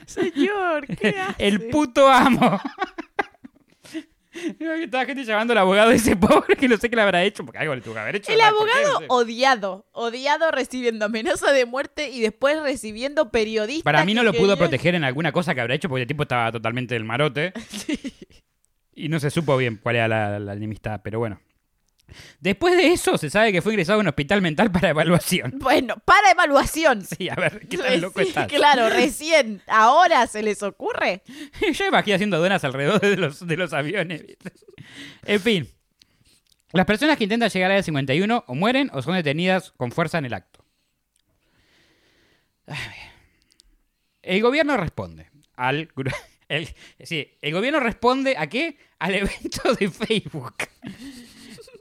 [0.05, 1.47] Señor, ¿qué hace?
[1.47, 2.61] El puto amo.
[4.91, 7.45] La gente llamando al abogado de ese pobre que no sé qué le habrá hecho,
[7.45, 8.33] porque algo le tuvo que haber hecho.
[8.33, 8.53] El ¿verdad?
[8.53, 8.73] ¿Por qué?
[8.73, 9.07] abogado No sé.
[9.09, 13.85] odiado, odiado recibiendo amenaza de muerte y después recibiendo periodistas.
[13.85, 16.23] Para mí no lo pudo proteger en alguna cosa que habrá hecho porque el tipo
[16.23, 17.53] estaba totalmente del marote.
[18.95, 21.41] Y no se supo bien cuál era la, la enemistad, pero bueno.
[22.41, 25.55] Después de eso, se sabe que fue ingresado a un hospital mental para evaluación.
[25.63, 27.05] Bueno, para evaluación.
[27.05, 28.47] Sí, a ver, ¿qué tan loco estás?
[28.53, 31.23] Claro, recién, ahora se les ocurre.
[31.73, 34.25] Yo imagino haciendo donas alrededor de los, de los aviones.
[35.25, 35.69] En fin.
[36.73, 40.19] Las personas que intentan llegar al área 51 o mueren o son detenidas con fuerza
[40.19, 40.65] en el acto.
[44.23, 45.89] El gobierno responde al...
[46.49, 46.69] El,
[47.03, 48.77] sí, el gobierno responde a qué?
[48.99, 50.55] Al evento de Facebook.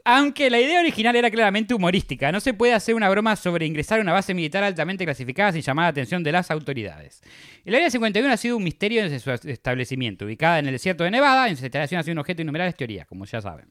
[0.04, 4.00] Aunque la idea original era claramente humorística, no se puede hacer una broma sobre ingresar
[4.00, 7.22] a una base militar altamente clasificada sin llamar la atención de las autoridades.
[7.64, 11.12] El Área 51 ha sido un misterio desde su establecimiento, ubicada en el desierto de
[11.12, 13.68] Nevada, en su instalación ha sido un objeto de innumerables teorías, como ya saben.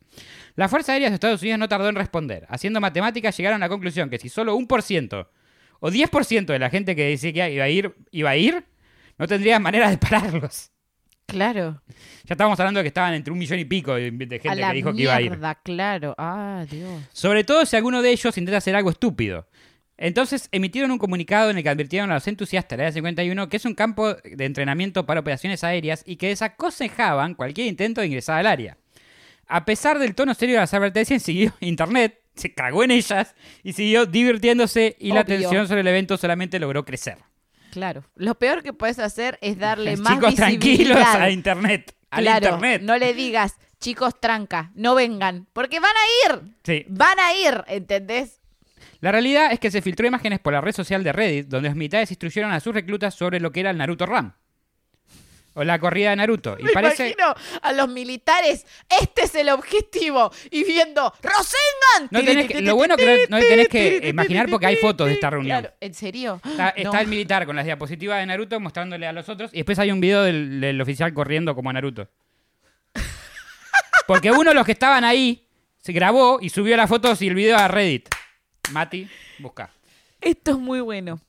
[0.56, 2.46] La Fuerza Aérea de Estados Unidos no tardó en responder.
[2.48, 5.30] Haciendo matemáticas llegaron a la conclusión que si solo un por ciento
[5.82, 8.64] o 10% de la gente que decía que iba a ir, iba a ir,
[9.18, 10.72] no tendrían manera de pararlos.
[11.26, 11.82] Claro.
[12.26, 14.62] Ya estábamos hablando de que estaban entre un millón y pico de, de a gente
[14.62, 15.30] la que dijo que iba a ir.
[15.30, 16.16] mierda, claro.
[16.18, 17.04] Ah, Dios.
[17.14, 19.48] Sobre todo si alguno de ellos intenta hacer algo estúpido.
[19.98, 23.58] Entonces emitieron un comunicado en el que advirtieron a los entusiastas del Área 51 que
[23.58, 28.40] es un campo de entrenamiento para operaciones aéreas y que desaconsejaban cualquier intento de ingresar
[28.40, 28.78] al área.
[29.48, 33.74] A pesar del tono serio de las advertencias, siguió Internet, se cagó en ellas y
[33.74, 37.18] siguió divirtiéndose y la atención sobre el evento solamente logró crecer.
[37.72, 38.04] Claro.
[38.16, 41.96] Lo peor que puedes hacer es darle más Chicos, tranquilos a Internet.
[42.12, 42.82] Al Claro, Internet.
[42.84, 46.42] no le digas, chicos, tranca, no vengan, porque van a ir.
[46.64, 46.86] Sí.
[46.90, 48.42] Van a ir, ¿entendés?
[49.00, 51.76] La realidad es que se filtró imágenes por la red social de Reddit, donde los
[51.78, 54.34] militares instruyeron a sus reclutas sobre lo que era el Naruto Ram.
[55.54, 56.56] O la corrida de Naruto.
[56.60, 57.10] Y Me parece.
[57.10, 58.66] imagino a los militares,
[59.02, 62.08] este es el objetivo, y viendo, ¡Rosengan!
[62.10, 65.14] No tenés que- lo bueno que no- no tenés que imaginar porque hay fotos de
[65.14, 65.60] esta reunión.
[65.62, 66.40] Claro, ¿en serio?
[66.46, 67.00] Está, está No.
[67.00, 69.52] el militar con las diapositivas de Naruto mostrándole a los otros.
[69.54, 72.08] Y después hay un video del, del oficial corriendo como Naruto.
[74.08, 75.46] Porque uno de los que estaban ahí
[75.80, 78.10] se grabó y subió las fotos y el video a Reddit.
[78.72, 79.08] Mati,
[79.40, 79.70] busca.
[80.20, 81.20] Esto es muy bueno.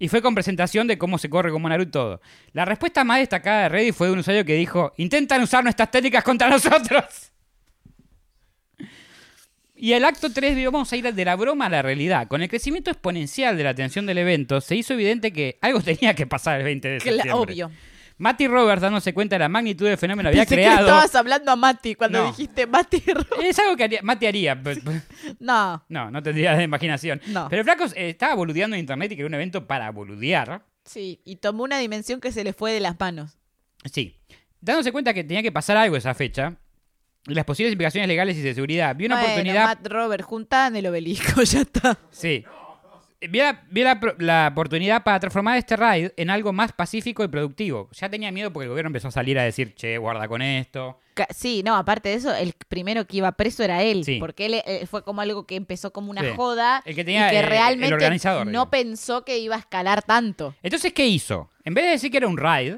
[0.00, 2.20] Y fue con presentación de cómo se corre como Naruto todo.
[2.52, 5.90] La respuesta más destacada de Reddit fue de un usuario que dijo, intentan usar nuestras
[5.90, 7.30] técnicas contra nosotros.
[9.76, 12.28] Y el acto 3 vamos a ir de la broma a la realidad.
[12.28, 16.14] Con el crecimiento exponencial de la atención del evento, se hizo evidente que algo tenía
[16.14, 17.32] que pasar el 20 de septiembre.
[17.32, 17.70] obvio.
[18.20, 20.80] Matty Roberts, dándose cuenta de la magnitud del fenómeno, había Pensé que creado...
[20.86, 22.26] estabas hablando a Mati cuando No.
[22.28, 23.02] dijiste Mati.
[23.06, 24.62] Ro- Es algo que haría, Mati haría.
[24.62, 24.80] pero-
[25.40, 27.20] No, No, no tendría de imaginación.
[27.28, 27.48] No.
[27.48, 30.62] Pero Flacos eh, estaba boludeando en internet y creó un evento para boludear.
[30.84, 33.38] sí, y tomó una dimensión que se le fue de las manos.
[33.90, 34.16] Sí.
[34.60, 36.56] Dándose cuenta que tenía que pasar algo esa fecha,
[37.24, 39.64] las posibles implicaciones legales y de seguridad, vio una bueno, oportunidad.
[39.64, 41.96] Matt Robert, juntan el obelisco, ya está.
[42.10, 42.44] Sí.
[43.28, 43.44] Vio,
[44.18, 47.90] la, oportunidad para transformar este raid en algo más pacífico y productivo.
[47.92, 50.98] Ya tenía miedo porque el gobierno empezó a salir a decir, che, guarda con esto.
[51.28, 54.16] Sí, no, aparte de eso, el primero que iba preso era él, Sí.
[54.18, 56.28] porque él eh, fue como algo que empezó como una Sí.
[56.34, 58.68] joda El que tenía, y que eh, el realmente organizador, no digamos.
[58.70, 60.54] pensó que iba a escalar tanto.
[60.62, 61.50] Entonces, ¿qué hizo?
[61.64, 62.76] En vez de decir que era un raid,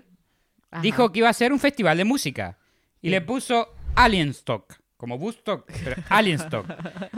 [0.73, 0.83] Ajá.
[0.83, 2.59] dijo que iba a ser un festival de música.
[3.01, 4.75] Y le puso Alienstock.
[5.03, 6.65] Como Woodstock, pero Alienstock.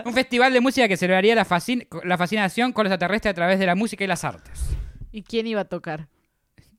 [0.07, 3.59] Un festival de música que celebraría la, fascin- la fascinación con los extraterrestres a través
[3.59, 4.59] de la música y las artes.
[5.13, 6.09] ¿Y quién iba a tocar?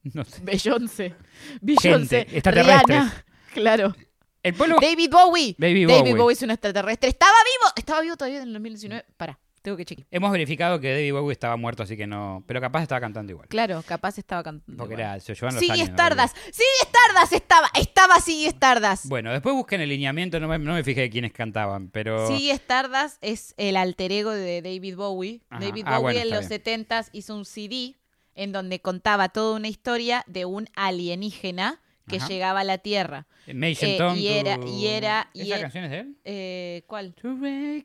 [0.01, 0.41] No sé.
[0.43, 1.13] Beyoncé.
[1.61, 2.21] Beyoncé.
[2.21, 2.87] extraterrestres.
[2.87, 3.25] Rihanna.
[3.53, 3.95] Claro.
[4.41, 4.77] El pueblo...
[4.81, 5.55] David Bowie.
[5.59, 6.33] David David Bowie.
[6.33, 7.09] Es un extraterrestre.
[7.09, 7.71] Estaba vivo.
[7.75, 9.05] Estaba vivo todavía en el 2019.
[9.15, 10.07] Pará, tengo que chequear.
[10.11, 12.43] Hemos verificado que David Bowie estaba muerto, así que no...
[12.47, 13.47] Pero capaz estaba cantando igual.
[13.49, 14.77] Claro, capaz estaba cantando.
[14.77, 15.09] Porque igual.
[15.11, 15.89] era, se llevan los Sigue años.
[15.89, 15.93] ¿no?
[15.95, 16.37] Stardust.
[16.37, 17.33] Sigue Stardust.
[17.33, 17.67] Estaba.
[17.77, 19.05] Estaba Sigue Stardust.
[19.07, 22.27] Bueno, después busquen el lineamiento, no me, no me fijé de quiénes cantaban, pero...
[22.27, 25.41] Sigue Stardust es el alter ego de David Bowie.
[25.49, 25.59] Ajá.
[25.65, 26.61] David Ah, Bowie bueno, en los bien.
[26.87, 27.95] 70s hizo un CD
[28.35, 32.27] en donde contaba toda una historia de un alienígena que Ajá.
[32.27, 33.25] llegaba a la Tierra.
[33.47, 36.17] Eh, Tongue y era- y era- y ¿Esa era- canción es de él?
[36.23, 37.13] Eh, ¿Cuál?
[37.15, 37.29] To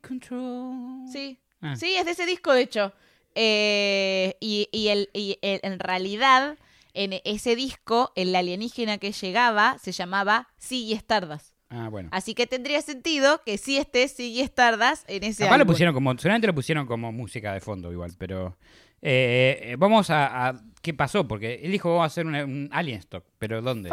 [0.06, 1.06] Control.
[1.10, 1.38] Sí.
[1.62, 1.76] Ah.
[1.76, 2.92] Sí, es de ese disco, de hecho.
[3.34, 6.56] Eh, y y el, y el- en realidad,
[6.94, 11.54] en ese disco, el alienígena que llegaba se llamaba Siggy Stardust.
[11.68, 12.08] Ah, bueno.
[12.12, 16.10] Así que tendría sentido que sí esté Siggy Stardust en ese Capaz lo pusieron como,
[16.18, 18.56] seguramente lo pusieron como música de fondo igual, pero
[19.02, 23.24] eh, vamos a, a- qué pasó, porque él dijo vamos a hacer un Alien Stock,
[23.38, 23.90] pero ¿dónde?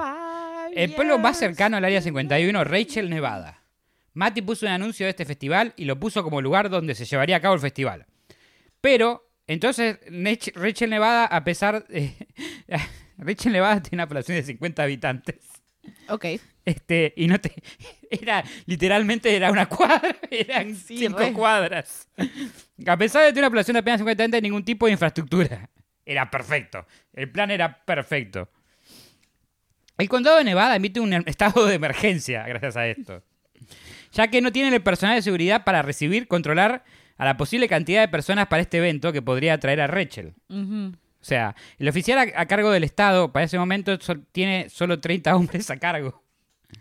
[0.74, 3.57] El pueblo más cercano al área 51, Rachel, Nevada.
[4.18, 7.36] Mati puso un anuncio de este festival y lo puso como lugar donde se llevaría
[7.36, 8.08] a cabo el festival.
[8.82, 10.00] Pero, entonces,
[10.56, 12.16] Rachel, Nevada, a pesar de...
[13.20, 15.36] Rachel, Nevada tiene una población de 50 habitantes.
[16.10, 16.26] Ok.
[16.66, 17.54] Este, y no te.
[18.10, 21.34] Era, literalmente era una cuadra, eran Sí, cinco re.
[21.34, 22.10] cuadras.
[22.88, 25.70] A pesar de tener una población de apenas 50 habitantes, ningún tipo de infraestructura.
[26.06, 26.88] Era perfecto.
[27.14, 28.50] El plan era perfecto.
[29.98, 33.24] El condado de Nevada emite un estado de emergencia gracias a esto.
[34.12, 36.84] Ya que no tienen el personal de seguridad para recibir, controlar
[37.18, 40.34] a la posible cantidad de personas para este evento que podría atraer a Rachel.
[40.50, 43.98] O sea, el oficial a, a cargo del Estado para ese momento
[44.32, 46.24] tiene solo 30 hombres a cargo.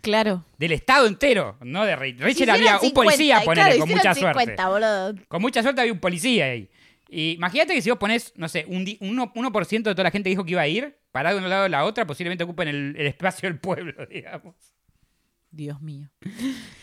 [0.01, 0.43] Claro.
[0.57, 2.19] Del Estado entero, no de Rachel.
[2.19, 4.39] Rachel Si había un policía, 50, ponele, claro, con mucha suerte.
[4.41, 5.15] 50, boludo.
[5.27, 6.69] Con mucha suerte había un policía ahí.
[7.09, 10.11] Y imagínate que si vos ponés, no sé, un di- uno- 1%, de toda la
[10.11, 12.43] gente que dijo que iba a ir, parado de un lado a la otra, posiblemente
[12.43, 14.55] ocupen el, el espacio del pueblo, digamos.
[15.51, 16.07] Dios mío.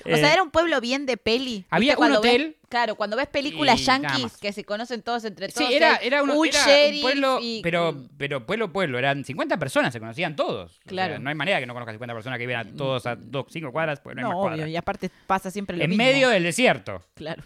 [0.06, 1.64] O Eh, sea, era un pueblo bien de peli.
[1.70, 4.36] había un hotel ves- claro, cuando ves películas y más.
[4.36, 5.66] que se conocen todos entre todos.
[5.66, 6.58] Sí, era, era, un, un era
[6.94, 10.72] un pueblo, y- pero, mm, pero pueblo, pueblo, eran 50 personas, se conocían todos.
[10.72, 11.18] O sea, Claro.
[11.20, 14.00] no hay manera que no conozcas 50 personas que vivan todos a dos, cinco cuadras,
[14.00, 14.48] pues no hay No, más obvio.
[14.50, 14.68] cuadras.
[14.68, 16.04] Y aparte pasa siempre lo En mismo.
[16.04, 17.02] medio del desierto.
[17.14, 17.42] Claro.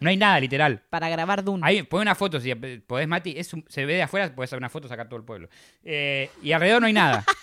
[0.00, 0.80] No hay nada, literal.
[0.88, 1.60] Para grabar Dune.
[1.62, 3.34] Ahí, pon una foto, si podés, Mati.
[3.36, 5.50] Es un- se ve de afuera, podés hacer una foto, sacar todo el pueblo.
[5.84, 7.22] Eh, y alrededor no hay nada.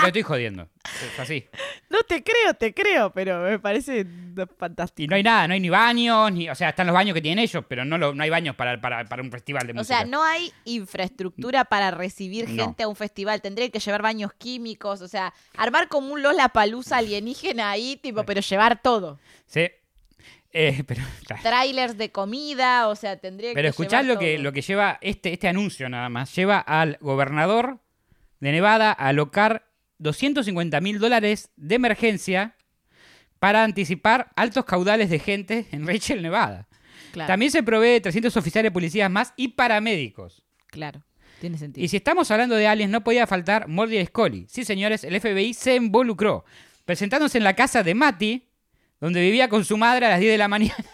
[0.00, 0.68] No estoy jodiendo.
[0.84, 1.46] Es así.
[1.88, 4.04] No te creo, te creo, pero me parece
[4.58, 5.04] fantástico.
[5.04, 7.20] Y no hay nada, no hay ni baños, ni, o sea, están los baños que
[7.22, 9.76] tienen ellos, pero no, lo- no hay baños para, para, para un festival de O
[9.76, 9.98] música.
[9.98, 12.64] sea, no hay infraestructura para recibir No.
[12.64, 13.40] gente a un festival.
[13.42, 18.24] Tendría que llevar baños químicos, o sea, armar como un Lola Palusa alienígena ahí, tipo,
[18.24, 19.18] pero llevar todo.
[19.46, 19.68] Sí.
[20.54, 21.42] Eh, pero, claro.
[21.42, 24.98] Trailers de comida, o sea, tendría Pero que escuchad llevar lo que, lo que lleva
[25.00, 26.34] este, este anuncio nada más.
[26.34, 27.78] Lleva al gobernador
[28.42, 32.56] de Nevada a alocar 250 mil dólares de emergencia
[33.38, 36.66] para anticipar altos caudales de gente en Rachel, Nevada.
[37.12, 40.42] Claro, También se provee de 300 oficiales de policías más y paramédicos.
[40.66, 41.02] claro,
[41.40, 41.84] tiene sentido.
[41.84, 44.46] Y si estamos hablando de aliens, no podía faltar Morty Scully.
[44.48, 46.44] Sí, señores, el FBI se involucró,
[46.84, 48.48] presentándose en la casa de Matty,
[49.00, 50.84] donde vivía con su madre a las 10 de la mañana.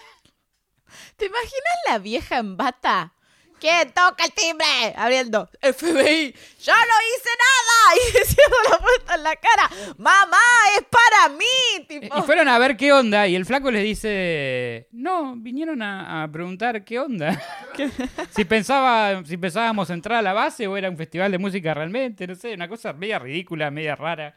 [1.16, 3.14] ¿Te imaginas la vieja en bata?
[3.60, 4.66] ¿Quién toca el timbre?
[4.96, 5.48] Abriendo.
[5.60, 6.34] FBI.
[6.62, 7.78] Yo no hice nada.
[7.98, 9.70] Y cierro la puerta en la cara.
[9.96, 10.36] Mamá,
[10.76, 11.86] es para mí.
[11.88, 12.18] Tipo.
[12.18, 16.30] Y fueron a ver qué onda y el flaco les dice, no, vinieron a, a
[16.30, 17.40] preguntar qué onda.
[18.36, 22.26] si, pensaba, si pensábamos entrar a la base o era un festival de música realmente,
[22.26, 24.34] no sé, una cosa media ridícula, media rara.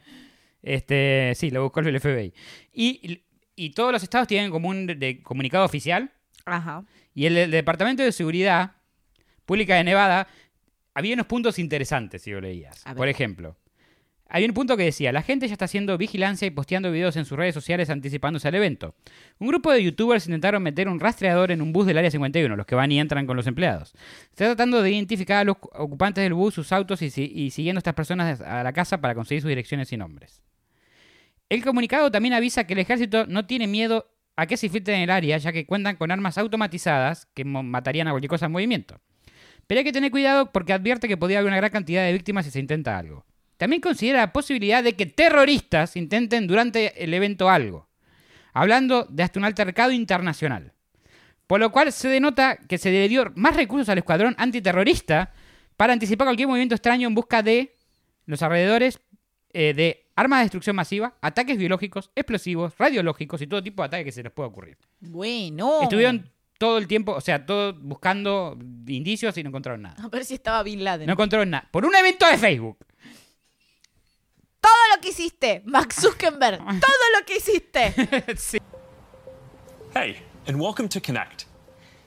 [0.62, 2.32] Este, sí, lo buscó el FBI.
[2.72, 3.22] Y,
[3.54, 6.10] y todos los estados tienen como un de- comunicado oficial
[6.46, 6.84] Ajá.
[7.14, 8.72] y el, Departamento de Seguridad
[9.46, 10.28] Pública de Nevada
[10.94, 12.84] había unos puntos interesantes si lo leías.
[12.96, 13.56] Por ejemplo,
[14.34, 17.26] había un punto que decía, la gente ya está haciendo vigilancia y posteando videos en
[17.26, 18.94] sus redes sociales anticipándose al evento.
[19.38, 22.64] Un grupo de youtubers intentaron meter un rastreador en un bus del Área 51, los
[22.64, 23.90] que van y entran con los empleados.
[23.90, 27.76] Se está tratando de identificar a los ocupantes del bus, sus autos y, y siguiendo
[27.78, 30.42] a estas personas a la casa para conseguir sus direcciones y nombres.
[31.50, 35.02] El comunicado también avisa que el ejército no tiene miedo a que se infiltren en
[35.02, 38.98] el área, ya que cuentan con armas automatizadas que matarían a cualquier cosa en movimiento.
[39.66, 42.44] Pero hay que tener cuidado porque advierte que podría haber una gran cantidad de víctimas
[42.44, 43.24] si se intenta algo.
[43.56, 47.88] También considera la posibilidad de que terroristas intenten durante el evento algo,
[48.52, 50.72] hablando de hasta un altercado internacional.
[51.46, 55.32] Por lo cual se denota que se dio más recursos al escuadrón antiterrorista
[55.76, 57.74] para anticipar cualquier movimiento extraño en busca de
[58.26, 59.00] los alrededores
[59.52, 64.06] eh, de armas de destrucción masiva, ataques biológicos, explosivos, radiológicos y todo tipo de ataques
[64.06, 64.78] que se les pueda ocurrir.
[65.00, 65.82] Bueno.
[65.82, 66.30] Estuvieron
[66.62, 69.96] todo el tiempo, o sea, todo buscando indicios y no encontraron nada.
[70.00, 71.08] A ver si estaba Bin Laden.
[71.08, 71.68] No encontraron nada.
[71.72, 72.78] Por un evento de Facebook.
[74.60, 76.58] Todo lo que hiciste, Max Zuckerberg.
[76.80, 77.92] todo lo que hiciste.
[78.36, 78.58] Sí.
[79.92, 81.46] Hey, and welcome to Connect.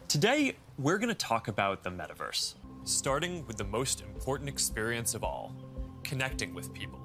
[0.07, 5.25] Today, we're going to talk about the metaverse, starting with the most important experience of
[5.25, 5.51] all
[6.05, 6.99] connecting with people.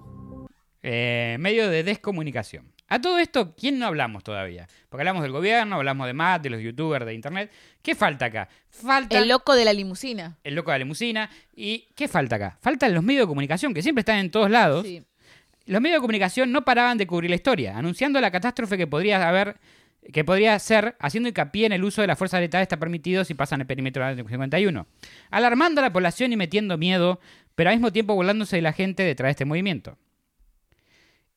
[0.84, 2.66] Eh, medio de descomunicación.
[2.90, 4.66] A todo esto, ¿quién no hablamos todavía?
[4.88, 7.50] Porque hablamos del gobierno, hablamos de Matt, de los youtubers, de internet.
[7.83, 8.48] ¿Qué falta acá?
[8.68, 10.37] Falta El loco de la limusina.
[10.42, 11.31] el loco de la limusina.
[11.55, 12.59] ¿Y qué falta acá?
[12.61, 14.85] Faltan los medios de comunicación, que siempre están en todos lados.
[14.85, 15.05] Sí.
[15.66, 19.29] Los medios de comunicación no paraban de cubrir la historia, anunciando la catástrofe que podría
[19.29, 19.59] haber,
[20.12, 23.35] que podría ser, haciendo hincapié en el uso de la fuerza letal está permitido si
[23.35, 24.87] pasan el perímetro del 51,
[25.31, 27.20] alarmando a la población y metiendo miedo,
[27.55, 29.96] pero al mismo tiempo burlándose de la gente detrás de este movimiento.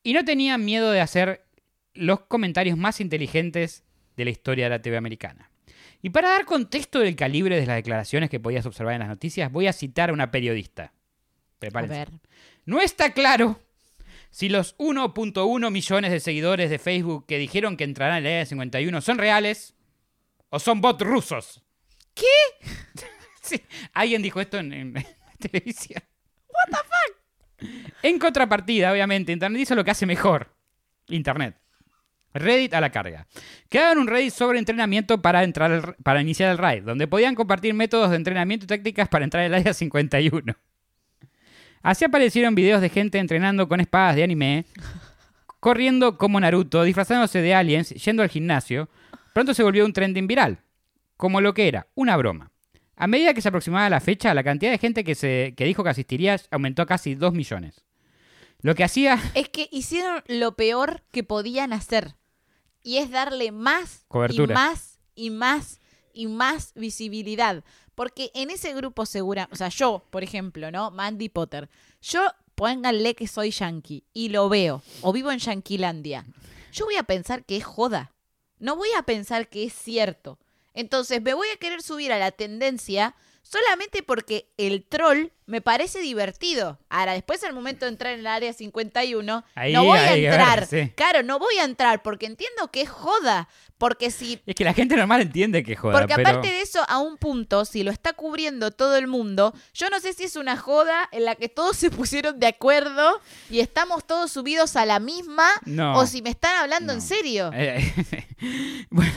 [0.04, 1.44] Y no tenían miedo de hacer
[1.94, 3.82] los comentarios más inteligentes
[4.16, 5.50] de la historia de la TV americana.
[6.02, 9.50] Y para dar contexto del calibre de las declaraciones que podías observar en las noticias,
[9.50, 10.84] voy a citar a una periodista.
[10.84, 10.92] A
[11.58, 11.96] Prepárense.
[11.96, 12.10] ver.
[12.66, 13.58] No está claro
[14.30, 18.46] si los 1.1 millones de seguidores de Facebook que dijeron que entrarán en la Área
[18.46, 19.74] 51 son reales
[20.50, 21.62] o son bots rusos.
[22.12, 22.24] ¿Qué?
[23.40, 23.62] sí,
[23.94, 24.92] alguien dijo esto en, en
[25.38, 26.02] televisión.
[26.48, 27.13] What the fuck?
[28.02, 30.54] En contrapartida, obviamente, Internet hizo lo que hace mejor.
[31.08, 31.56] Internet.
[32.34, 33.26] Reddit a la carga.
[33.68, 38.10] Crearon un Reddit sobre entrenamiento para, entrar para iniciar el raid, donde podían compartir métodos
[38.10, 40.54] de entrenamiento y tácticas para entrar al área 51.
[41.82, 44.64] Así aparecieron videos de gente entrenando con espadas de anime,
[45.60, 48.88] corriendo como Naruto, disfrazándose de aliens, yendo al gimnasio.
[49.32, 50.58] Pronto se volvió un trending viral,
[51.16, 52.50] como lo que era, una broma.
[52.96, 55.82] A medida que se aproximaba la fecha, la cantidad de gente que, se, que dijo
[55.82, 57.84] que asistiría aumentó a casi 2 millones.
[58.60, 62.14] Lo que hacía Es que hicieron lo peor que podían hacer.
[62.82, 64.52] Y es darle más Cobertura.
[64.52, 65.80] y más y más
[66.12, 67.64] y más visibilidad.
[67.94, 70.90] Porque en ese grupo segura, o sea, yo, por ejemplo, ¿no?
[70.90, 71.68] Mandy Potter.
[72.00, 72.20] Yo
[72.54, 76.26] pónganle que soy yankee y lo veo, o vivo en Yanquilandia.
[76.72, 78.12] Yo voy a pensar que es joda.
[78.58, 80.38] No voy a pensar que es cierto.
[80.74, 86.00] Entonces me voy a querer subir a la tendencia solamente porque el troll me parece
[86.00, 86.78] divertido.
[86.88, 90.24] Ahora, después al momento de entrar en el área 51, Ahí no voy a ver,
[90.24, 90.66] entrar.
[90.66, 90.90] sí.
[90.96, 93.48] Claro, no voy a entrar porque entiendo que es joda.
[93.76, 96.28] Porque si Es que la gente normal entiende que joda, porque pero...
[96.30, 100.00] aparte de eso, a un punto, si lo está cubriendo todo el mundo, yo no
[100.00, 104.06] sé si es una joda en la que todos se pusieron de acuerdo y estamos
[104.06, 105.98] todos subidos a la misma, No.
[105.98, 107.50] o si me están hablando en serio.
[107.52, 107.92] Eh,
[108.90, 109.12] bueno,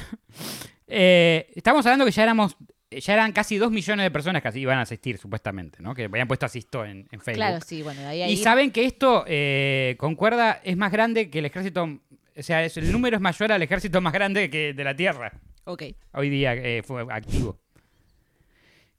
[0.88, 2.56] eh, estamos hablando que ya éramos,
[2.90, 5.94] ya eran casi dos millones de personas que así iban a asistir, supuestamente, ¿no?
[5.94, 7.36] Que habían puesto asisto en, en Facebook.
[7.36, 11.40] claro, sí, bueno, ahí a Y saben que esto, eh, concuerda, es más grande que
[11.40, 14.84] el ejército, o sea, es, el número es mayor al ejército más grande que de
[14.84, 15.34] la Tierra.
[15.66, 15.84] Ok.
[16.14, 17.60] Hoy día eh, fue activo.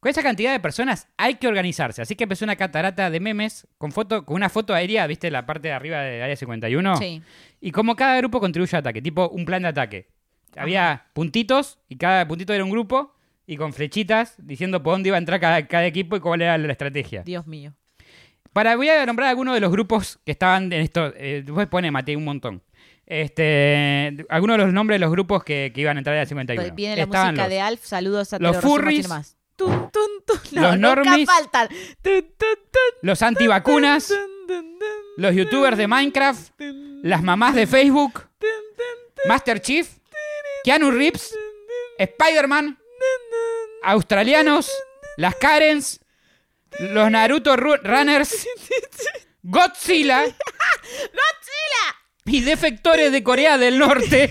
[0.01, 3.66] Con esa cantidad de personas hay que organizarse, así que empezó una catarata de memes
[3.79, 6.96] con foto, con una foto aérea, ¿viste la parte de arriba de Área 51?
[6.98, 7.20] Sí.
[7.61, 10.07] Y como cada grupo contribuye al ataque, tipo un plan de ataque.
[10.56, 13.14] Había puntitos y cada puntito era un grupo
[13.46, 16.58] y con flechitas diciendo por dónde iba a entrar cada, cada equipo y cuál era
[16.58, 17.22] la estrategia.
[17.22, 17.72] Dios mío.
[18.52, 21.12] Para, voy a nombrar algunos de los grupos que estaban en esto.
[21.16, 22.62] Eh, después pone Matei un montón.
[23.06, 26.26] Este, algunos de los nombres de los grupos que, que iban a entrar a la
[26.26, 26.74] 51.
[26.74, 29.37] Viene la Estaban música los- de Alf, saludos a los furries, nomás.
[29.56, 30.37] Tun, tun, tun.
[30.52, 31.68] No, los normies, faltan.
[33.02, 34.12] Los antivacunas,
[35.16, 36.52] los youtubers de Minecraft,
[37.02, 38.22] las mamás de Facebook,
[39.26, 39.88] Master Chief,
[40.68, 41.35] Keanu Reeves,
[41.96, 42.78] Spider-Man,
[43.85, 44.70] australianos,
[45.16, 45.98] las Karens,
[46.78, 48.46] los Naruto Ru- Runners,
[49.42, 50.26] Godzilla,
[52.26, 54.31] y defectores de Corea del Norte.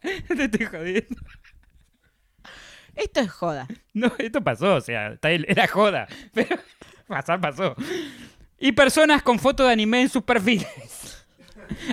[0.00, 1.16] Te estoy jodiendo.
[2.94, 3.66] Esto es joda.
[3.94, 6.06] No, esto pasó, o sea, era joda.
[6.32, 6.56] Pero
[7.08, 7.74] pasar pasó.
[8.62, 10.66] Y personas con fotos de anime en sus perfiles.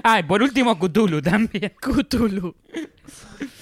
[0.03, 1.71] Ah, y por último Cthulhu también.
[1.79, 2.53] Cthulhu.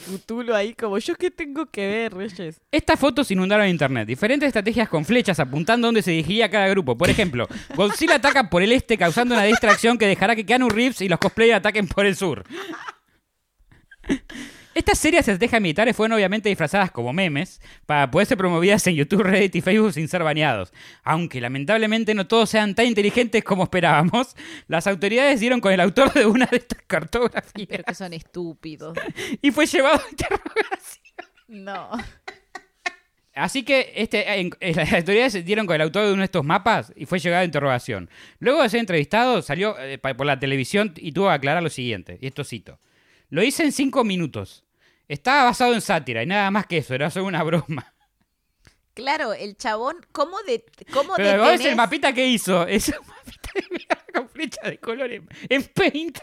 [0.08, 2.60] Cthulhu ahí como yo qué tengo que ver, Reyes.
[2.72, 4.08] Estas fotos inundaron internet.
[4.08, 6.98] Diferentes estrategias con flechas apuntando dónde se dirigiría cada grupo.
[6.98, 11.02] Por ejemplo, Godzilla ataca por el este causando una distracción que dejará que Keanu Reeves
[11.02, 12.44] y los cosplayers ataquen por el sur.
[14.78, 19.24] Estas serias estrategias militares fueron obviamente disfrazadas como memes para poder ser promovidas en YouTube,
[19.24, 20.72] Reddit y Facebook sin ser baneados.
[21.04, 24.36] Aunque lamentablemente no todos sean tan inteligentes como esperábamos,
[24.68, 28.96] las autoridades dieron con el autor de una de estas cartografías Pero que son estúpidos.
[29.42, 31.04] y fue llevado a interrogación.
[31.48, 31.90] No.
[33.34, 36.46] Así que este, en- en- las autoridades dieron con el autor de uno de estos
[36.46, 38.12] mapas y fue llegado a interrogación.
[38.40, 42.20] Luego de ser entrevistado, salió eh, por la televisión y tuvo que aclarar lo siguiente,
[42.22, 42.80] y esto cito.
[43.30, 44.66] Lo hice en cinco minutos.
[45.08, 47.94] Estaba basado en sátira y nada más que eso, era solo una broma.
[48.94, 53.08] Claro, el chabón, ¿cómo de cómo Pero ves el detenés- mapita que hizo, es un
[53.08, 56.18] mapita de con flechas de color en, en paint.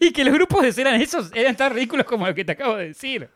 [0.00, 2.76] y que los grupos de eran esos, eran tan ridículos como lo que te acabo
[2.76, 3.30] de decir.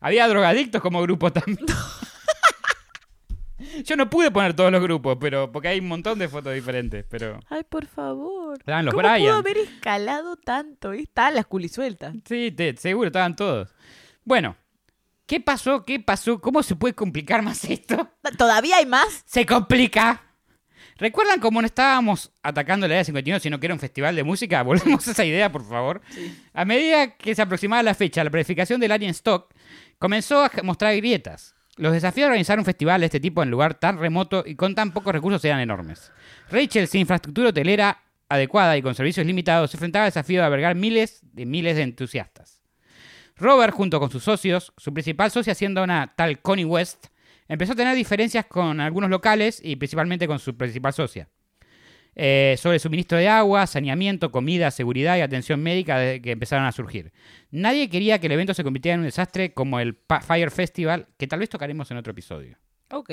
[0.00, 1.58] Había drogadictos como grupo también.
[3.84, 7.04] Yo no pude poner todos los grupos, pero porque hay un montón de fotos diferentes,
[7.08, 8.58] pero Ay, por favor.
[8.58, 9.20] Estaban los ¿Cómo Brian.
[9.22, 10.92] pudo haber escalado tanto?
[10.92, 12.14] Estaban las culisueltas.
[12.26, 13.74] sí, te- seguro estaban todos.
[14.24, 14.56] Bueno,
[15.26, 15.84] ¿qué pasó?
[15.84, 16.40] ¿Qué pasó?
[16.40, 18.08] ¿Cómo se puede complicar más esto?
[18.38, 19.22] ¿Todavía hay más?
[19.26, 20.20] se complica.
[20.96, 24.62] ¿Recuerdan cómo no estábamos atacando la Área 51, sino que era un festival de música?
[24.64, 26.00] Volvemos a esa idea, por favor.
[26.52, 29.52] A medida que se aproximaba la fecha, la planificación del Alien Stock
[29.98, 31.56] comenzó a mostrar grietas.
[31.76, 34.74] Los desafíos de organizar un festival de este tipo en lugar tan remoto y con
[34.74, 36.12] tan pocos recursos eran enormes.
[36.50, 40.76] Rachel, sin infraestructura hotelera adecuada y con servicios limitados, se enfrentaba al desafío de albergar
[40.76, 42.62] miles de miles de entusiastas.
[43.36, 47.06] Robert, junto con sus socios, su principal socia siendo una tal Connie West,
[47.48, 51.28] empezó a tener diferencias con algunos locales y principalmente con su principal socia.
[52.16, 57.12] Eh, sobre suministro de agua, saneamiento, comida, seguridad y atención médica que empezaron a surgir.
[57.50, 61.08] Nadie quería que el evento se convirtiera en un desastre como el Pa- Fire Festival,
[61.18, 62.56] que tal vez tocaremos en otro episodio.
[62.90, 63.10] Ok.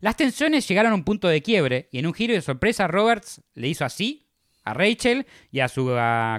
[0.00, 3.42] Las tensiones llegaron a un punto de quiebre y en un giro de sorpresa Roberts
[3.54, 4.26] le hizo así
[4.64, 5.86] a Rachel y a su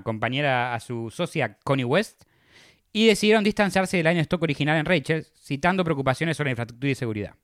[0.03, 2.23] compañera, a su socia Connie West
[2.93, 6.95] y decidieron distanciarse del año stock original en Rachel, citando preocupaciones sobre la infraestructura y
[6.95, 7.35] seguridad.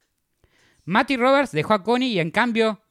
[0.85, 2.81] Matty Roberts dejó a Connie y en cambio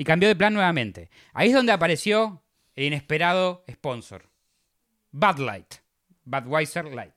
[0.00, 1.10] y cambió de plan nuevamente.
[1.34, 2.42] Ahí es donde apareció
[2.74, 4.30] el inesperado sponsor.
[5.10, 5.74] Bud Light,
[6.24, 7.12] Budweiser Light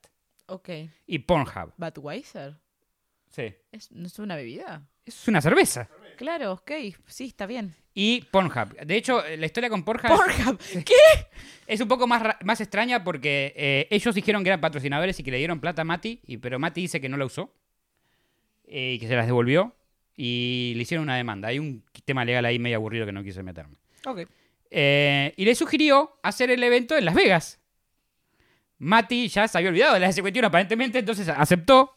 [0.48, 0.70] Ok.
[1.08, 1.72] y Pornhub.
[1.78, 2.58] Budweiser.
[3.30, 3.56] Sí.
[3.72, 4.86] ¿Es, ¿No es una bebida?
[5.06, 5.88] Es una cerveza.
[6.18, 6.72] Claro, ok,
[7.08, 7.74] sí, está bien.
[7.94, 8.76] Y Pornhub.
[8.86, 10.94] De hecho, la historia con Pornhub Pornhub, ¿qué?
[11.66, 15.38] es un poco más extraña porque eh, ellos dijeron que eran patrocinadores y que le
[15.38, 17.56] dieron plata a Mati, y, pero Mati dice que no la usó
[18.66, 19.74] eh, y que se las devolvió
[20.16, 21.48] y le hicieron una demanda.
[21.50, 23.76] Hay un tema legal ahí medio aburrido que no quise meterme.
[24.06, 24.28] Ok.
[24.70, 27.60] Eh, y le sugirió hacer el evento en Las Vegas.
[28.80, 31.96] Mati ya se había olvidado de la S51 aparentemente, entonces aceptó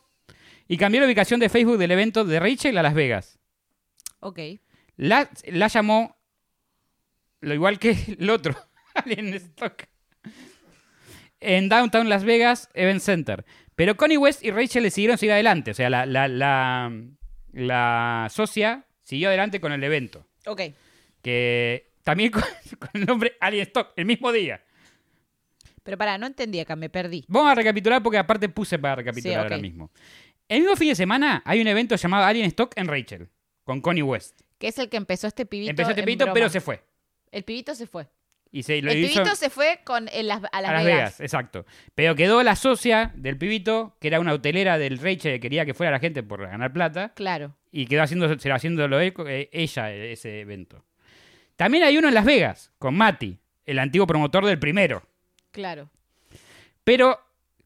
[0.68, 3.38] y cambió la ubicación de Facebook del evento de Rachel a Las Vegas.
[4.20, 4.38] Ok.
[4.96, 6.16] La, la llamó
[7.40, 8.56] lo igual que el otro,
[8.94, 9.84] Alien Stock,
[11.40, 13.44] en Downtown Las Vegas Event Center.
[13.74, 15.70] Pero Connie West y Rachel le siguieron seguir adelante.
[15.70, 16.90] O sea, la, la, la,
[17.56, 20.26] la socia siguió adelante con el evento.
[20.46, 20.60] Ok.
[21.22, 22.42] Que también con,
[22.78, 24.62] con el nombre Alien Stock, el mismo día.
[25.82, 27.24] Pero pará, no entendí acá, me perdí.
[27.28, 29.90] Vamos a recapitular porque aparte puse para recapitular Sí, ahora mismo.
[30.48, 33.28] El mismo fin de semana hay un evento llamado Alien Stock en Rachel,
[33.64, 34.40] con Connie West.
[34.58, 35.70] Que es el que empezó este pibito.
[35.70, 36.34] Empezó este pibito, broma.
[36.34, 36.82] pero se fue.
[37.30, 38.08] El pibito se fue.
[38.52, 40.84] Y se lo el hizo pibito se fue con en las, a Las, a Las
[40.84, 40.98] Vegas.
[40.98, 41.20] Vegas.
[41.20, 41.66] exacto.
[41.94, 45.74] Pero quedó la socia del pibito, que era una hotelera del Rachel que quería que
[45.74, 47.54] fuera la gente por ganar plata, Claro.
[47.70, 49.12] y quedó haciendo, haciéndolo eh,
[49.52, 50.84] ella eh, ese evento.
[51.56, 55.02] También hay uno en Las Vegas, con Mati, el antiguo promotor del primero.
[55.50, 55.90] Claro.
[56.84, 57.18] Pero,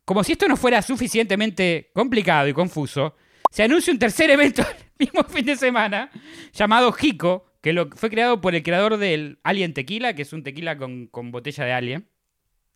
[0.04, 3.16] como si esto no fuera suficientemente complicado y confuso,
[3.50, 4.62] se anuncia un tercer evento
[4.98, 6.10] el mismo fin de semana,
[6.52, 10.42] llamado Jico, que lo, fue creado por el creador del Alien Tequila, que es un
[10.42, 12.08] tequila con, con botella de Alien,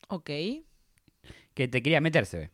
[0.08, 0.30] Ok.
[1.54, 2.36] que te quería meterse.
[2.38, 2.50] ve.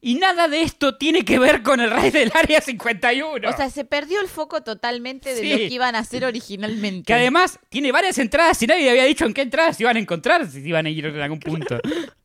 [0.00, 3.48] Y nada de esto tiene que ver con el raid del Área 51.
[3.50, 5.50] O sea, se perdió el foco totalmente de Sí.
[5.50, 7.06] lo que iban a hacer originalmente.
[7.06, 10.00] que además tiene varias entradas y nadie había dicho en qué entradas se iban a
[10.00, 11.78] encontrar, si iban a ir en algún punto.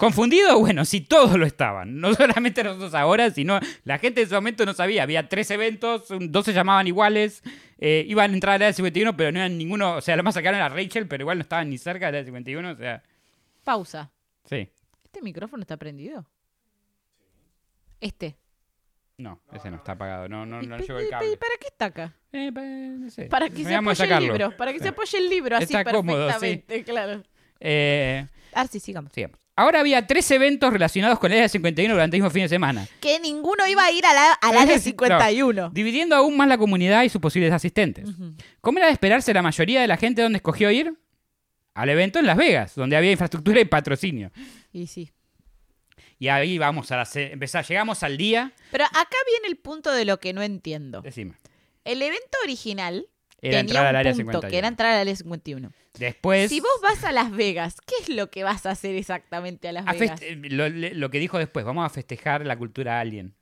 [0.00, 0.58] ¿Confundido?
[0.58, 2.00] Bueno, sí, todos lo estaban.
[2.00, 5.02] No solamente nosotros ahora, sino la gente en ese momento no sabía.
[5.02, 7.42] Había tres eventos, dos se llamaban iguales,
[7.78, 9.96] eh, iban a entrar al área 51, pero no eran ninguno.
[9.96, 12.24] O sea, lo más sacaron era Rachel, pero igual no estaban ni cerca del área
[12.24, 12.70] 51.
[12.70, 13.02] O sea,
[13.62, 14.10] Pausa.
[14.44, 14.68] sí.
[15.04, 16.24] ¿Este micrófono está prendido?
[18.00, 18.36] Este.
[19.18, 20.28] No, ese no está apagado.
[20.28, 21.36] No, no, ¿Y no llegó el cable.
[21.36, 22.14] ¿Para qué está acá?
[22.32, 23.24] Eh, pa- no sé.
[23.26, 24.56] Para que se apoye de el libro.
[24.56, 26.38] Para que se apoye el libro así Está cómodo, sí.
[26.38, 27.22] perfectamente, claro.
[27.58, 29.12] Eh, Ah, sí, sigamos.
[29.12, 29.38] sigamos.
[29.60, 32.86] Ahora había tres eventos relacionados con el área 51 durante el mismo fin de semana.
[33.00, 35.70] Que ninguno iba a ir a la- al área No, 51.
[35.70, 38.08] dividiendo aún más la comunidad y sus posibles asistentes.
[38.60, 40.94] ¿Cómo era de esperarse la mayoría de la gente donde escogió ir?
[41.74, 44.32] Al evento en Las Vegas, donde había infraestructura y patrocinio.
[44.72, 45.12] Y sí.
[46.18, 47.64] Y ahí vamos a la empezar.
[47.66, 48.52] Llegamos al día.
[48.70, 51.00] Pero acá viene el punto de lo que no entiendo.
[51.00, 51.34] Decime.
[51.84, 53.06] El evento original
[53.40, 54.50] Era tenía entrar un al área punto 51.
[54.50, 55.72] que era entrar al área 51.
[55.98, 56.48] Después.
[56.48, 59.72] Si vos vas a Las Vegas, ¿qué es lo que vas a hacer exactamente a
[59.72, 60.20] Las a Vegas?
[60.38, 63.34] lo, que dijo después, vamos a festejar la cultura alien.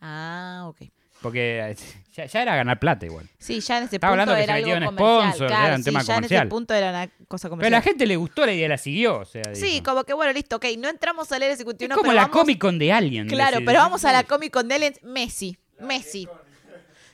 [0.00, 0.82] Ah, ok.
[1.20, 1.76] Porque eh,
[2.14, 3.28] ya, ya era ganar plata igual.
[3.38, 5.22] Sí, ya en ese Estaba punto hablando que era se algo en comercial.
[5.28, 6.48] sponsor, claro, era un sí, tema ya en ese comercial.
[6.48, 7.72] punto era una cosa Pero a comercial.
[7.72, 9.18] la gente le gustó la idea, la siguió.
[9.18, 9.84] O sea, Sí, dijo.
[9.84, 12.36] como que bueno, listo, ok, no entramos al área 51, es como pero la vamos-
[12.38, 13.28] Comic Con de Alien.
[13.28, 13.66] Claro, decir.
[13.66, 16.26] pero vamos a la Comic Con de Aliens, Messi, Messi.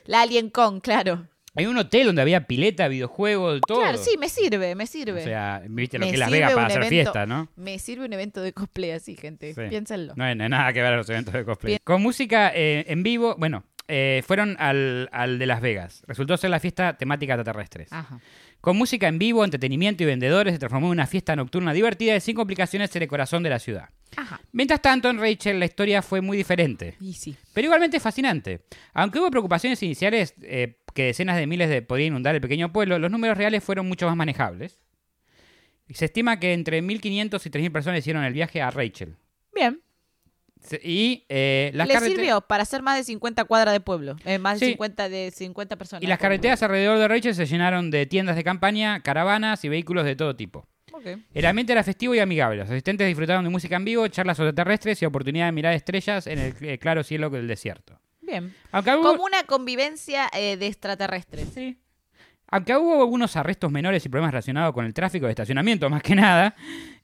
[0.05, 1.27] La Alien Con, claro.
[1.57, 3.79] Hay un hotel donde había pileta, videojuegos, todo.
[3.81, 5.21] Claro, sí, me sirve, me sirve.
[5.21, 7.49] O sea, viste lo Me que es Las Vegas para hacer evento- fiesta, ¿no?
[7.55, 9.53] Me sirve un evento de cosplay así, gente.
[9.53, 9.61] Sí.
[9.69, 10.13] Piénsenlo.
[10.15, 11.71] No hay, no hay nada que ver a los eventos de cosplay.
[11.71, 11.79] Bien.
[11.83, 16.03] Con música eh, en vivo, bueno, eh, fueron al, al de Las Vegas.
[16.07, 17.91] Resultó ser la fiesta temática extraterrestres.
[17.91, 18.19] Ajá.
[18.61, 22.19] Con música en vivo, entretenimiento y vendedores, se transformó en una fiesta nocturna divertida y
[22.21, 23.89] sin complicaciones en el corazón de la ciudad.
[24.15, 24.41] Ajá.
[24.51, 26.95] Mientras tanto, en Rachel la historia fue muy diferente.
[26.99, 27.35] Y sí.
[27.53, 28.61] Pero igualmente fascinante.
[28.93, 32.97] Aunque hubo preocupaciones iniciales eh, que decenas de miles de podían inundar el pequeño pueblo,
[32.97, 34.79] los números reales fueron mucho más manejables.
[35.87, 39.15] Y se estima que entre 1.500 y 3.000 personas hicieron el viaje a Rachel.
[39.53, 39.79] Bien.
[40.81, 44.15] Y eh, las Le sirvió para hacer más de 50 cuadras de pueblo.
[44.25, 44.71] Eh, más de Sí.
[44.71, 46.01] 50 de 50 personas.
[46.03, 50.03] y las carreteras alrededor de Rachel se llenaron de tiendas de campaña, caravanas y vehículos
[50.03, 50.67] de todo tipo.
[51.31, 52.57] El ambiente era festivo y amigable.
[52.57, 56.39] Los asistentes disfrutaron de música en vivo, charlas extraterrestres y oportunidad de mirar estrellas en
[56.39, 57.99] el eh, claro cielo del desierto.
[58.27, 58.53] Bien.
[58.71, 61.47] Aunque hubo, Como una convivencia eh, de extraterrestres.
[61.53, 61.77] Sí.
[62.49, 66.15] Aunque hubo algunos arrestos menores y problemas relacionados con el tráfico de estacionamiento, más que
[66.15, 66.55] nada,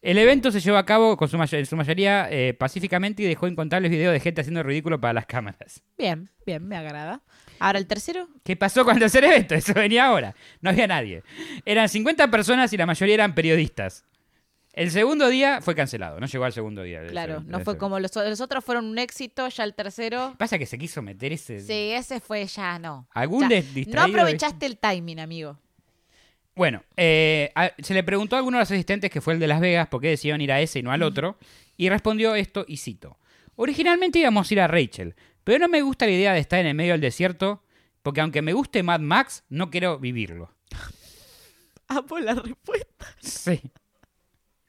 [0.01, 3.47] el evento se llevó a cabo con su en su mayoría eh, pacíficamente y dejó
[3.47, 5.81] incontables videos de gente haciendo ridículo para las cámaras.
[5.97, 7.21] Bien, bien, me agrada.
[7.59, 8.27] Ahora el tercero.
[8.43, 9.55] ¿Qué pasó con el tercer evento?
[9.55, 10.35] Eso venía ahora.
[10.61, 11.23] No había nadie.
[11.65, 14.05] Eran 50 personas y la mayoría eran periodistas.
[14.73, 17.05] El segundo día fue cancelado, no llegó al segundo día.
[17.05, 20.33] Claro, no fue como los, los otros fueron un éxito, ya el tercero.
[20.39, 21.59] Pasa que se quiso meter ese...
[21.59, 23.07] Sí, ese fue ya, no.
[23.11, 25.59] Algún Ya, no aprovechaste el timing, amigo.
[26.55, 29.47] Bueno, eh, a- se le preguntó a alguno de los asistentes que fue el de
[29.47, 31.37] Las Vegas por qué decidieron ir a ese y no al otro,
[31.77, 33.19] y respondió esto y cito.
[33.55, 36.65] Originalmente íbamos a ir a Rachel, pero no me gusta la idea de estar en
[36.67, 37.63] el medio del desierto
[38.01, 40.51] Porque aunque me guste Mad Max, no quiero vivirlo.
[41.87, 43.05] Amo la respuesta.
[43.21, 43.61] Sí.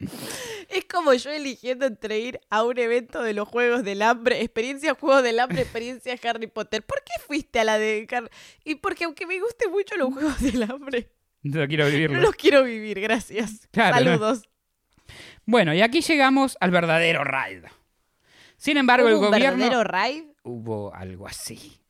[0.71, 4.95] Es como yo eligiendo entre ir a un evento de los Juegos del Hambre, experiencia
[4.95, 6.83] Juegos del Hambre, experiencia Harry Potter.
[6.83, 8.29] ¿Por qué fuiste a la de Harry?
[8.65, 11.11] Y porque aunque me gusten mucho los Juegos del Hambre,
[11.43, 12.21] No quiero no vivirlo.
[12.21, 13.69] los quiero vivir, gracias.
[13.73, 14.05] Claro, no.
[14.13, 14.49] Saludos.
[15.45, 17.65] Bueno, y aquí llegamos al verdadero raid.
[18.57, 19.59] Sin embargo, el ¿Hubo un gobierno...
[19.59, 20.25] verdadero raid?
[20.47, 21.81] Hubo algo así.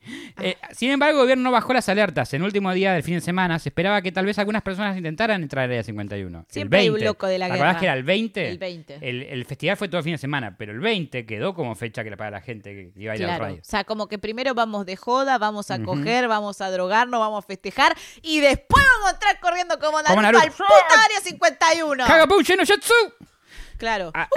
[0.41, 2.33] Eh, sin embargo, el gobierno no bajó las alertas.
[2.35, 4.97] En el último día del fin de semana se esperaba que tal vez algunas personas
[4.97, 6.47] intentaran entrar al Área 51.
[6.49, 7.05] Siempre hay el un 20.
[7.07, 7.81] loco de la ¿Te acordás guerra.
[7.81, 8.49] que era el 20?
[8.51, 8.99] El 20.
[9.01, 12.05] El, el festival fue todo el fin de semana, pero el 20 quedó como fecha
[12.05, 13.57] que le para la gente que iba a ir al radio.
[13.61, 17.43] O sea, como que primero vamos de joda, vamos a coger, vamos a drogarnos, vamos
[17.45, 20.45] a festejar y después vamos a entrar corriendo como Naruto, Como Naruto.
[20.45, 22.07] al puta área 51.
[22.07, 22.93] ¡Kagapouche no Yatsu!
[23.79, 24.13] Claro.
[24.15, 24.29] Ah.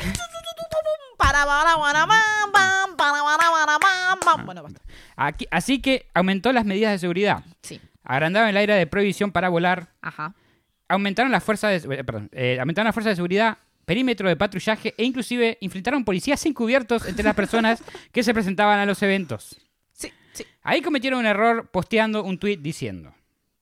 [1.18, 1.46] Para.
[4.46, 4.82] Bueno, basta.
[5.16, 7.44] Aquí- así que aumentó las medidas de seguridad.
[7.62, 7.82] Sí.
[8.04, 9.90] Agrandaron el área de prohibición para volar.
[10.02, 10.34] Ajá.
[10.88, 15.58] Aumentaron las fuerzas de, perdón, aumentaron las fuerzas de seguridad, perímetro de patrullaje e inclusive
[15.60, 19.60] infiltraron policías encubiertos entre las personas que se presentaban a los eventos.
[19.92, 20.46] Sí, sí.
[20.64, 23.14] Ahí cometieron un error posteando un tweet diciendo: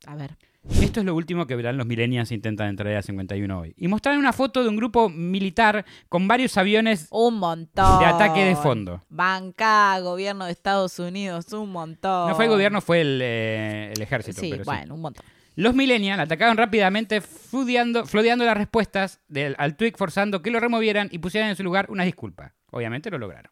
[0.06, 0.38] A ver.
[0.70, 3.74] Esto es lo último que verán los millennials intentan entrar a 51 hoy.
[3.78, 7.99] Y mostraron una foto de un grupo militar con varios aviones Un montón.
[7.99, 9.03] de ataque de fondo.
[9.09, 12.30] Banca, gobierno de Estados Unidos, un montón.
[12.30, 14.41] No fue el gobierno, fue el, eh, el ejército.
[14.41, 14.70] Sí, pero sí.
[14.70, 15.26] bueno, un montón.
[15.55, 21.07] Los millennials atacaron rápidamente, flodeando, flodeando las respuestas del, al tweet, forzando que lo removieran
[21.11, 22.53] y pusieran en su lugar una disculpa.
[22.72, 23.51] Obviamente lo lograron.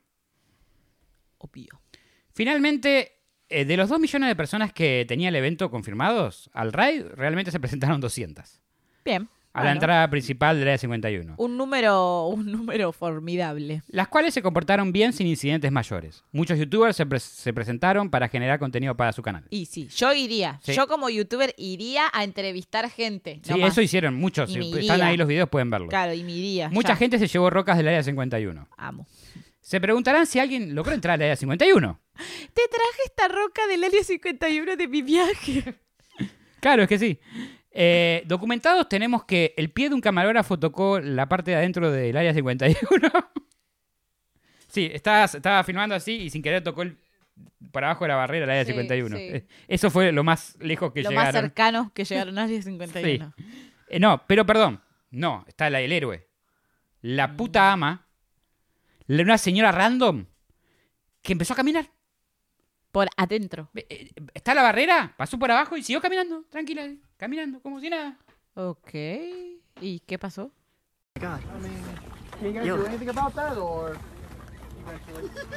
[1.38, 1.82] Obvio.
[2.34, 3.23] Finalmente,
[3.54, 7.52] eh, de los 2 millones de personas que tenía el evento confirmados, al raid realmente
[7.52, 8.62] se presentaron 200.
[9.06, 9.28] Bien.
[9.56, 11.36] A la entrada principal del área 51.
[11.38, 13.84] Un número, un número formidable.
[13.88, 16.24] Las cuales se comportaron bien sin incidentes mayores.
[16.32, 19.44] Muchos youtubers se, pre- se presentaron para generar contenido para su canal.
[19.52, 20.60] Y sí, yo iría.
[20.64, 20.74] Sí.
[20.74, 23.42] Yo como youtuber iría a entrevistar gente.
[23.44, 24.50] Sí, eso hicieron muchos.
[24.50, 25.88] Y Si están ahí los videos, pueden verlo.
[25.88, 26.70] Claro, y me iría.
[26.70, 26.96] Mucha ya.
[26.96, 28.68] gente se llevó rocas del área 51.
[28.76, 29.06] Amo.
[29.62, 32.00] Se preguntarán si alguien logró entrar al área 51.
[32.16, 35.76] Te traje esta roca del área 51 de mi viaje.
[36.60, 37.20] Claro, es que sí.
[37.72, 42.16] Eh, documentados tenemos que el pie de un camarógrafo tocó la parte de adentro del
[42.16, 42.78] área 51.
[44.68, 46.98] sí, estaba, estaba filmando así y sin querer tocó el,
[47.72, 49.18] por abajo de la barrera del área Sí, 51.
[49.18, 49.22] sí.
[49.24, 51.42] Eh, Eso fue lo más lejos que Lo más llegaron.
[51.42, 53.34] cercanos que llegaron al área 51.
[53.90, 54.82] Eh, no, pero perdón.
[55.12, 56.28] No, está la- el héroe.
[57.02, 58.08] La puta ama.
[59.08, 60.26] la- Una señora random
[61.22, 61.90] que empezó a caminar.
[62.94, 63.70] Por adentro.
[63.74, 66.88] Eh, Está la barrera, pasó por abajo y siguió caminando, tranquila,
[67.18, 68.16] caminando, como si nada.
[68.54, 68.94] Ok.
[69.82, 70.52] ¿Y qué pasó?
[71.20, 71.40] God.
[72.40, 73.98] Can you guys do anything about that, or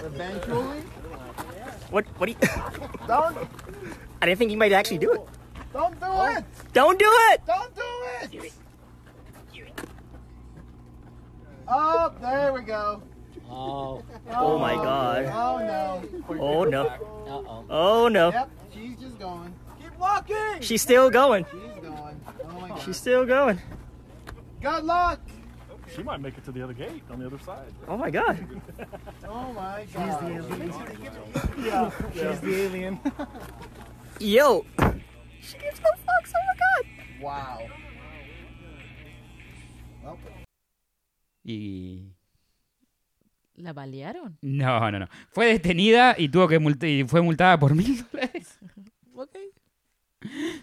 [0.02, 0.80] eventually?
[1.90, 2.06] What?
[2.18, 2.38] What do you?
[3.06, 3.36] Don't,
[4.22, 5.20] I didn't think you might actually do it.
[5.74, 6.06] don't do
[6.38, 6.44] it!
[6.72, 7.40] Don't do it!
[7.46, 7.82] Don't do
[8.22, 8.52] it!
[11.68, 13.02] Oh, there we go.
[13.48, 14.02] Oh.
[14.30, 15.24] Oh my God.
[15.26, 16.02] Oh no.
[16.40, 17.64] Oh no.
[17.70, 18.30] Oh no.
[18.30, 19.54] Yep, she's just going.
[19.80, 20.60] Keep walking.
[20.60, 21.44] She's still going.
[21.50, 22.20] She's going.
[22.44, 22.82] Oh my god.
[22.82, 23.60] She's still going.
[24.60, 25.20] Good luck.
[25.94, 27.72] She might make it to the other gate on the other side.
[27.88, 28.44] Oh my God.
[29.28, 30.20] Oh my god.
[30.20, 31.64] She's the alien.
[31.64, 33.00] yeah, she's the alien.
[34.20, 34.64] Yo.
[35.40, 36.32] She gives no fucks.
[36.34, 37.22] Oh my God.
[37.22, 37.60] wow.
[40.04, 40.18] Well,
[41.44, 42.15] Y.
[43.56, 44.36] ¿La balearon?
[44.42, 45.08] No, no, no.
[45.30, 48.58] Fue detenida y tuvo que y fue multada por mil dólares.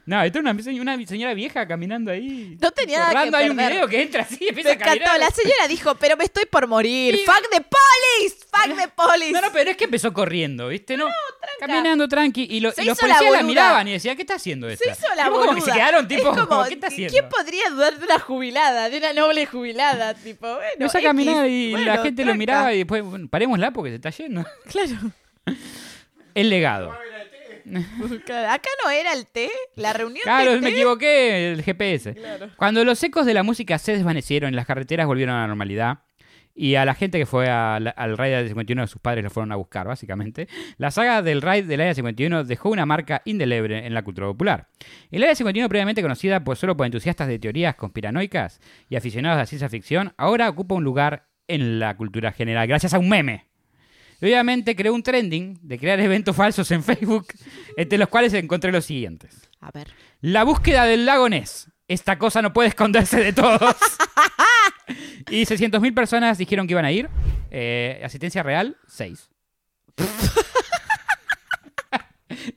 [0.06, 2.58] No, esto es una, se- una señora vieja caminando ahí.
[2.62, 5.06] No tenía nada que hay un video que entra así y Me empieza a encantó.
[5.06, 5.20] caminar.
[5.20, 7.16] La señora dijo, pero me estoy por morir.
[7.16, 7.24] Sí.
[7.26, 8.46] ¡Fuck the police!
[8.52, 9.32] ¡Fuck the police!
[9.34, 10.96] No, no, pero es que empezó corriendo, ¿viste?
[10.98, 11.08] No,
[11.60, 12.48] caminando tranqui.
[12.50, 14.94] Y, lo- Se y los la policías la, miraban y decían, ¿qué está haciendo esta?
[14.94, 15.46] Se hizo la boluda.
[15.48, 17.12] como que se quedaron, tipo, Es como, ¿qué está haciendo?
[17.14, 18.90] ¿Quién podría dudar de una jubilada?
[18.90, 22.74] De una noble jubilada, tipo, bueno, Empezó a caminar y Bueno, la gente lo miraba
[22.74, 24.46] y después, bueno, parémosla porque se está yendo.
[24.70, 25.12] Claro.
[26.36, 26.96] El legado.
[28.50, 32.16] Acá no era el té, la reunión Claro, me equivoqué, el GPS.
[32.58, 36.00] Cuando los ecos de la música se desvanecieron y las carreteras volvieron a la normalidad,
[36.56, 39.32] y a la gente que fue a la- al raid del 51 sus padres lo
[39.32, 40.48] fueron a buscar, básicamente,
[40.78, 44.68] la saga del raid del Área 51 dejó una marca indeleble en la cultura popular.
[45.10, 49.40] El Área 51, previamente conocida pues solo por entusiastas de teorías conspiranoicas y aficionados a
[49.40, 53.48] la ciencia ficción, ahora ocupa un lugar en la cultura general, gracias a un meme.
[54.24, 57.28] Y obviamente creó un trending de crear eventos falsos en Facebook,
[57.76, 59.50] entre los cuales encontré los siguientes.
[59.60, 59.90] A ver.
[60.22, 61.70] La búsqueda del lago Ness.
[61.90, 63.76] Esta cosa no puede esconderse de todos.
[65.30, 67.10] y 600.000 personas dijeron que iban a ir.
[67.52, 69.30] Eh, asistencia real, 6.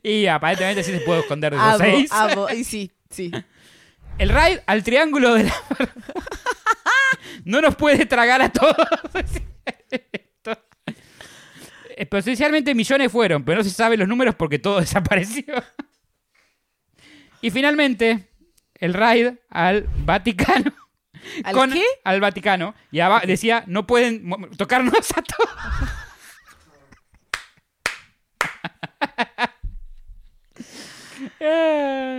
[0.03, 2.11] Y aparentemente sí se puede esconder de los Amo, seis.
[2.11, 2.49] amo.
[2.49, 3.31] Y sí, sí.
[4.17, 5.53] El raid al triángulo de la...
[7.45, 8.75] no nos puede tragar a todos.
[11.97, 12.17] Esto.
[12.17, 15.45] Especialmente millones fueron, pero no se saben los números porque todo desapareció.
[17.41, 18.29] y finalmente,
[18.75, 20.73] el raid al Vaticano.
[21.43, 21.83] ¿Al qué?
[22.03, 22.75] Al Vaticano.
[22.91, 25.49] Y decía, no pueden tocarnos a todos.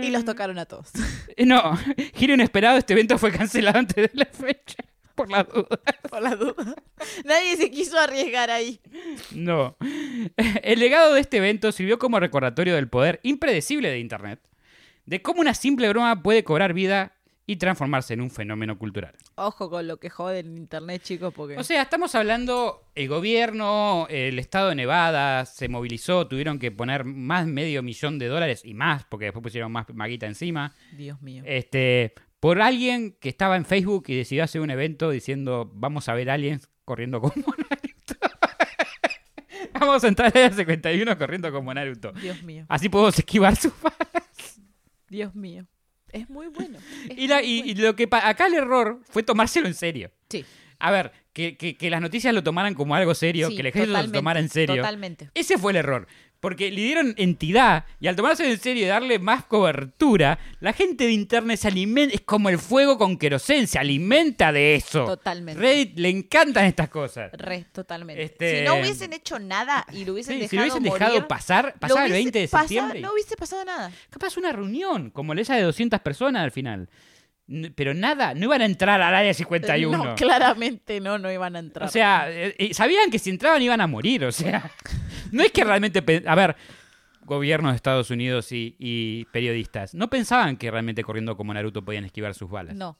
[0.01, 0.89] Y los tocaron a todos.
[1.35, 1.77] Eh, No,
[2.15, 4.83] giro inesperado, este evento fue cancelado antes de la fecha.
[5.19, 5.79] Por la duda.
[6.09, 6.75] Por la duda.
[7.25, 8.79] Nadie se quiso arriesgar ahí.
[9.31, 9.75] No.
[10.63, 14.39] El legado de este evento sirvió como recordatorio del poder impredecible de Internet,
[15.05, 19.13] de cómo una simple broma puede cobrar vida y transformarse en un fenómeno cultural.
[19.35, 21.57] Ojo con lo que joden en internet, chicos, porque.
[21.57, 27.03] O sea, estamos hablando, el gobierno, el estado de Nevada se movilizó, tuvieron que poner
[27.03, 30.75] más medio millón de dólares y más, porque después pusieron más maguita encima.
[30.95, 31.43] Dios mío.
[31.45, 36.13] Este, por alguien que estaba en Facebook y decidió hacer un evento diciendo, vamos a
[36.13, 37.33] ver aliens corriendo como
[37.69, 38.15] Naruto.
[39.79, 42.11] vamos a entrar a la 51 corriendo como Naruto.
[42.13, 42.65] Dios mío.
[42.69, 44.61] Así podemos esquivar sus balas.
[45.09, 45.65] Dios mío.
[46.11, 46.79] Es muy bueno.
[47.09, 47.71] es Y, la- muy y- bueno.
[47.71, 50.11] y lo que acá el error fue tomárselo en serio.
[50.29, 50.45] Sí.
[50.79, 53.67] A ver, que, que- que las noticias lo tomaran como algo serio, Sí, que el
[53.67, 54.77] ejército lo tomara en serio.
[54.77, 55.29] Totalmente.
[55.33, 56.07] Ese fue el error.
[56.39, 61.03] Porque le dieron entidad y al tomarse en serio y darle más cobertura, la gente
[61.05, 65.05] de internet se alimenta, es como el fuego con querosén, se alimenta de eso.
[65.05, 65.59] Totalmente.
[65.61, 67.31] Reddit le encantan estas cosas.
[67.33, 68.23] Re, totalmente.
[68.23, 71.07] Este- Si no hubiesen hecho nada y lo hubiesen Sí, dejado si lo hubiesen morir,
[71.07, 72.99] dejado pasar, pasaba el hubiese 20 de septiembre.
[72.99, 73.91] y- no hubiese pasado nada.
[74.09, 76.87] Capaz una reunión, como esa de 200 personas al final.
[77.75, 79.97] Pero nada, no iban a entrar al área 51.
[79.97, 81.87] No, claramente no, no iban a entrar.
[81.87, 84.69] O sea, eh, eh, sabían que si entraban iban a morir, o sea.
[85.31, 86.03] No es que realmente...
[86.25, 86.55] A ver,
[87.23, 92.05] gobierno de Estados Unidos y, y periodistas, no pensaban que realmente corriendo como Naruto podían
[92.05, 92.75] esquivar sus balas.
[92.75, 92.97] no,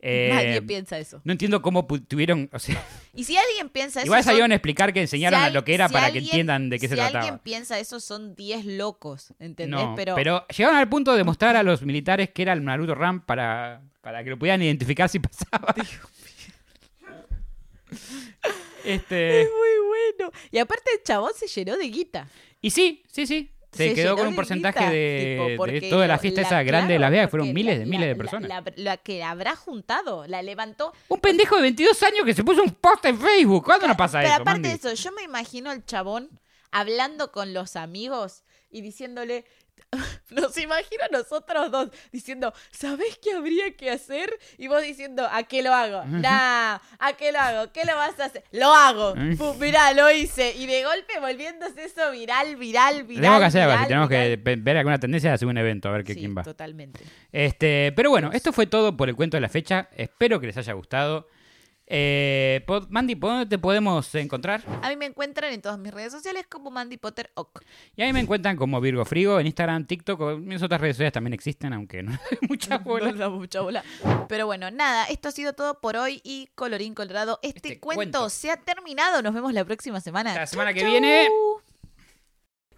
[0.00, 1.20] Eh, nadie piensa eso.
[1.24, 2.48] No entiendo cómo tuvieron...
[2.52, 2.82] O sea,
[3.14, 4.06] Y si alguien piensa eso.
[4.06, 6.68] igual salieron a explicar que enseñaron si a lo que era si para que entiendan
[6.68, 7.20] de qué se si trataba.
[7.20, 9.80] alguien piensa eso, son 10 locos, ¿entendés?
[9.80, 10.46] No, pero, pero...
[10.48, 14.22] llegaron al punto de mostrar a los militares que era el Naruto Ram para, para
[14.22, 15.74] que lo pudieran identificar si pasaba.
[18.84, 19.42] Este...
[19.42, 20.32] es muy bueno.
[20.52, 22.28] Y aparte el chabón se llenó de guita.
[22.60, 23.50] Y sí, sí, sí.
[23.76, 26.62] Se, Se quedó con un de porcentaje de, tipo, de toda la fiesta la- esa
[26.62, 27.30] grande de claro, Las Vegas.
[27.30, 28.48] Fueron miles de miles de personas.
[28.48, 30.92] La, la que habrá juntado, la levantó.
[31.08, 33.64] Un pendejo de 22 años que se puso un post en Facebook.
[33.64, 34.68] ¿Cuándo no pasa Pero eso, aparte Mandy?
[34.68, 36.30] de eso, yo me imagino al chabón
[36.70, 39.44] hablando con los amigos y diciéndole.
[40.30, 44.30] Nos imagino a nosotros dos diciendo, ¿sabés qué habría que hacer?
[44.58, 46.04] Y vos diciendo, ¿a qué lo hago?
[46.06, 47.72] Nah, ¿a qué lo hago?
[47.72, 48.44] ¿Qué lo vas a hacer?
[48.52, 49.14] Lo hago.
[49.38, 50.54] Pum, mirá, lo hice.
[50.56, 53.22] Y de golpe volviéndose eso viral, viral, viral.
[53.22, 53.78] Tenemos que hacer algo.
[53.82, 54.62] Si tenemos que viral.
[54.62, 56.42] ver alguna tendencia, hacer un evento, a ver qué, Sí, quién va.
[56.42, 57.00] totalmente.
[57.32, 59.88] Este, pero bueno, esto fue todo por el cuento de la fecha.
[59.96, 61.28] Espero que les haya gustado.
[61.88, 64.62] Eh, Mandy, ¿por dónde te podemos encontrar?
[64.82, 67.62] A mí me encuentran en todas mis redes sociales como Mandy Potter Ock.
[67.94, 71.12] Y ahí me encuentran como Virgo Frigo en Instagram, TikTok o mis otras redes sociales
[71.12, 73.12] también existen, aunque no hay mucha bola.
[73.12, 73.84] No mucha bola.
[74.28, 77.38] Pero bueno, nada, esto ha sido todo por hoy y colorín colorado.
[77.42, 78.30] Este, Este cuento, cuento.
[78.30, 79.22] se ha terminado.
[79.22, 80.34] Nos vemos la próxima semana.
[80.34, 81.28] La semana que Chau, viene.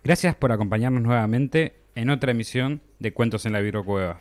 [0.05, 4.21] Gracias por acompañarnos nuevamente en otra emisión de Cuentos en la Virgo Cueva.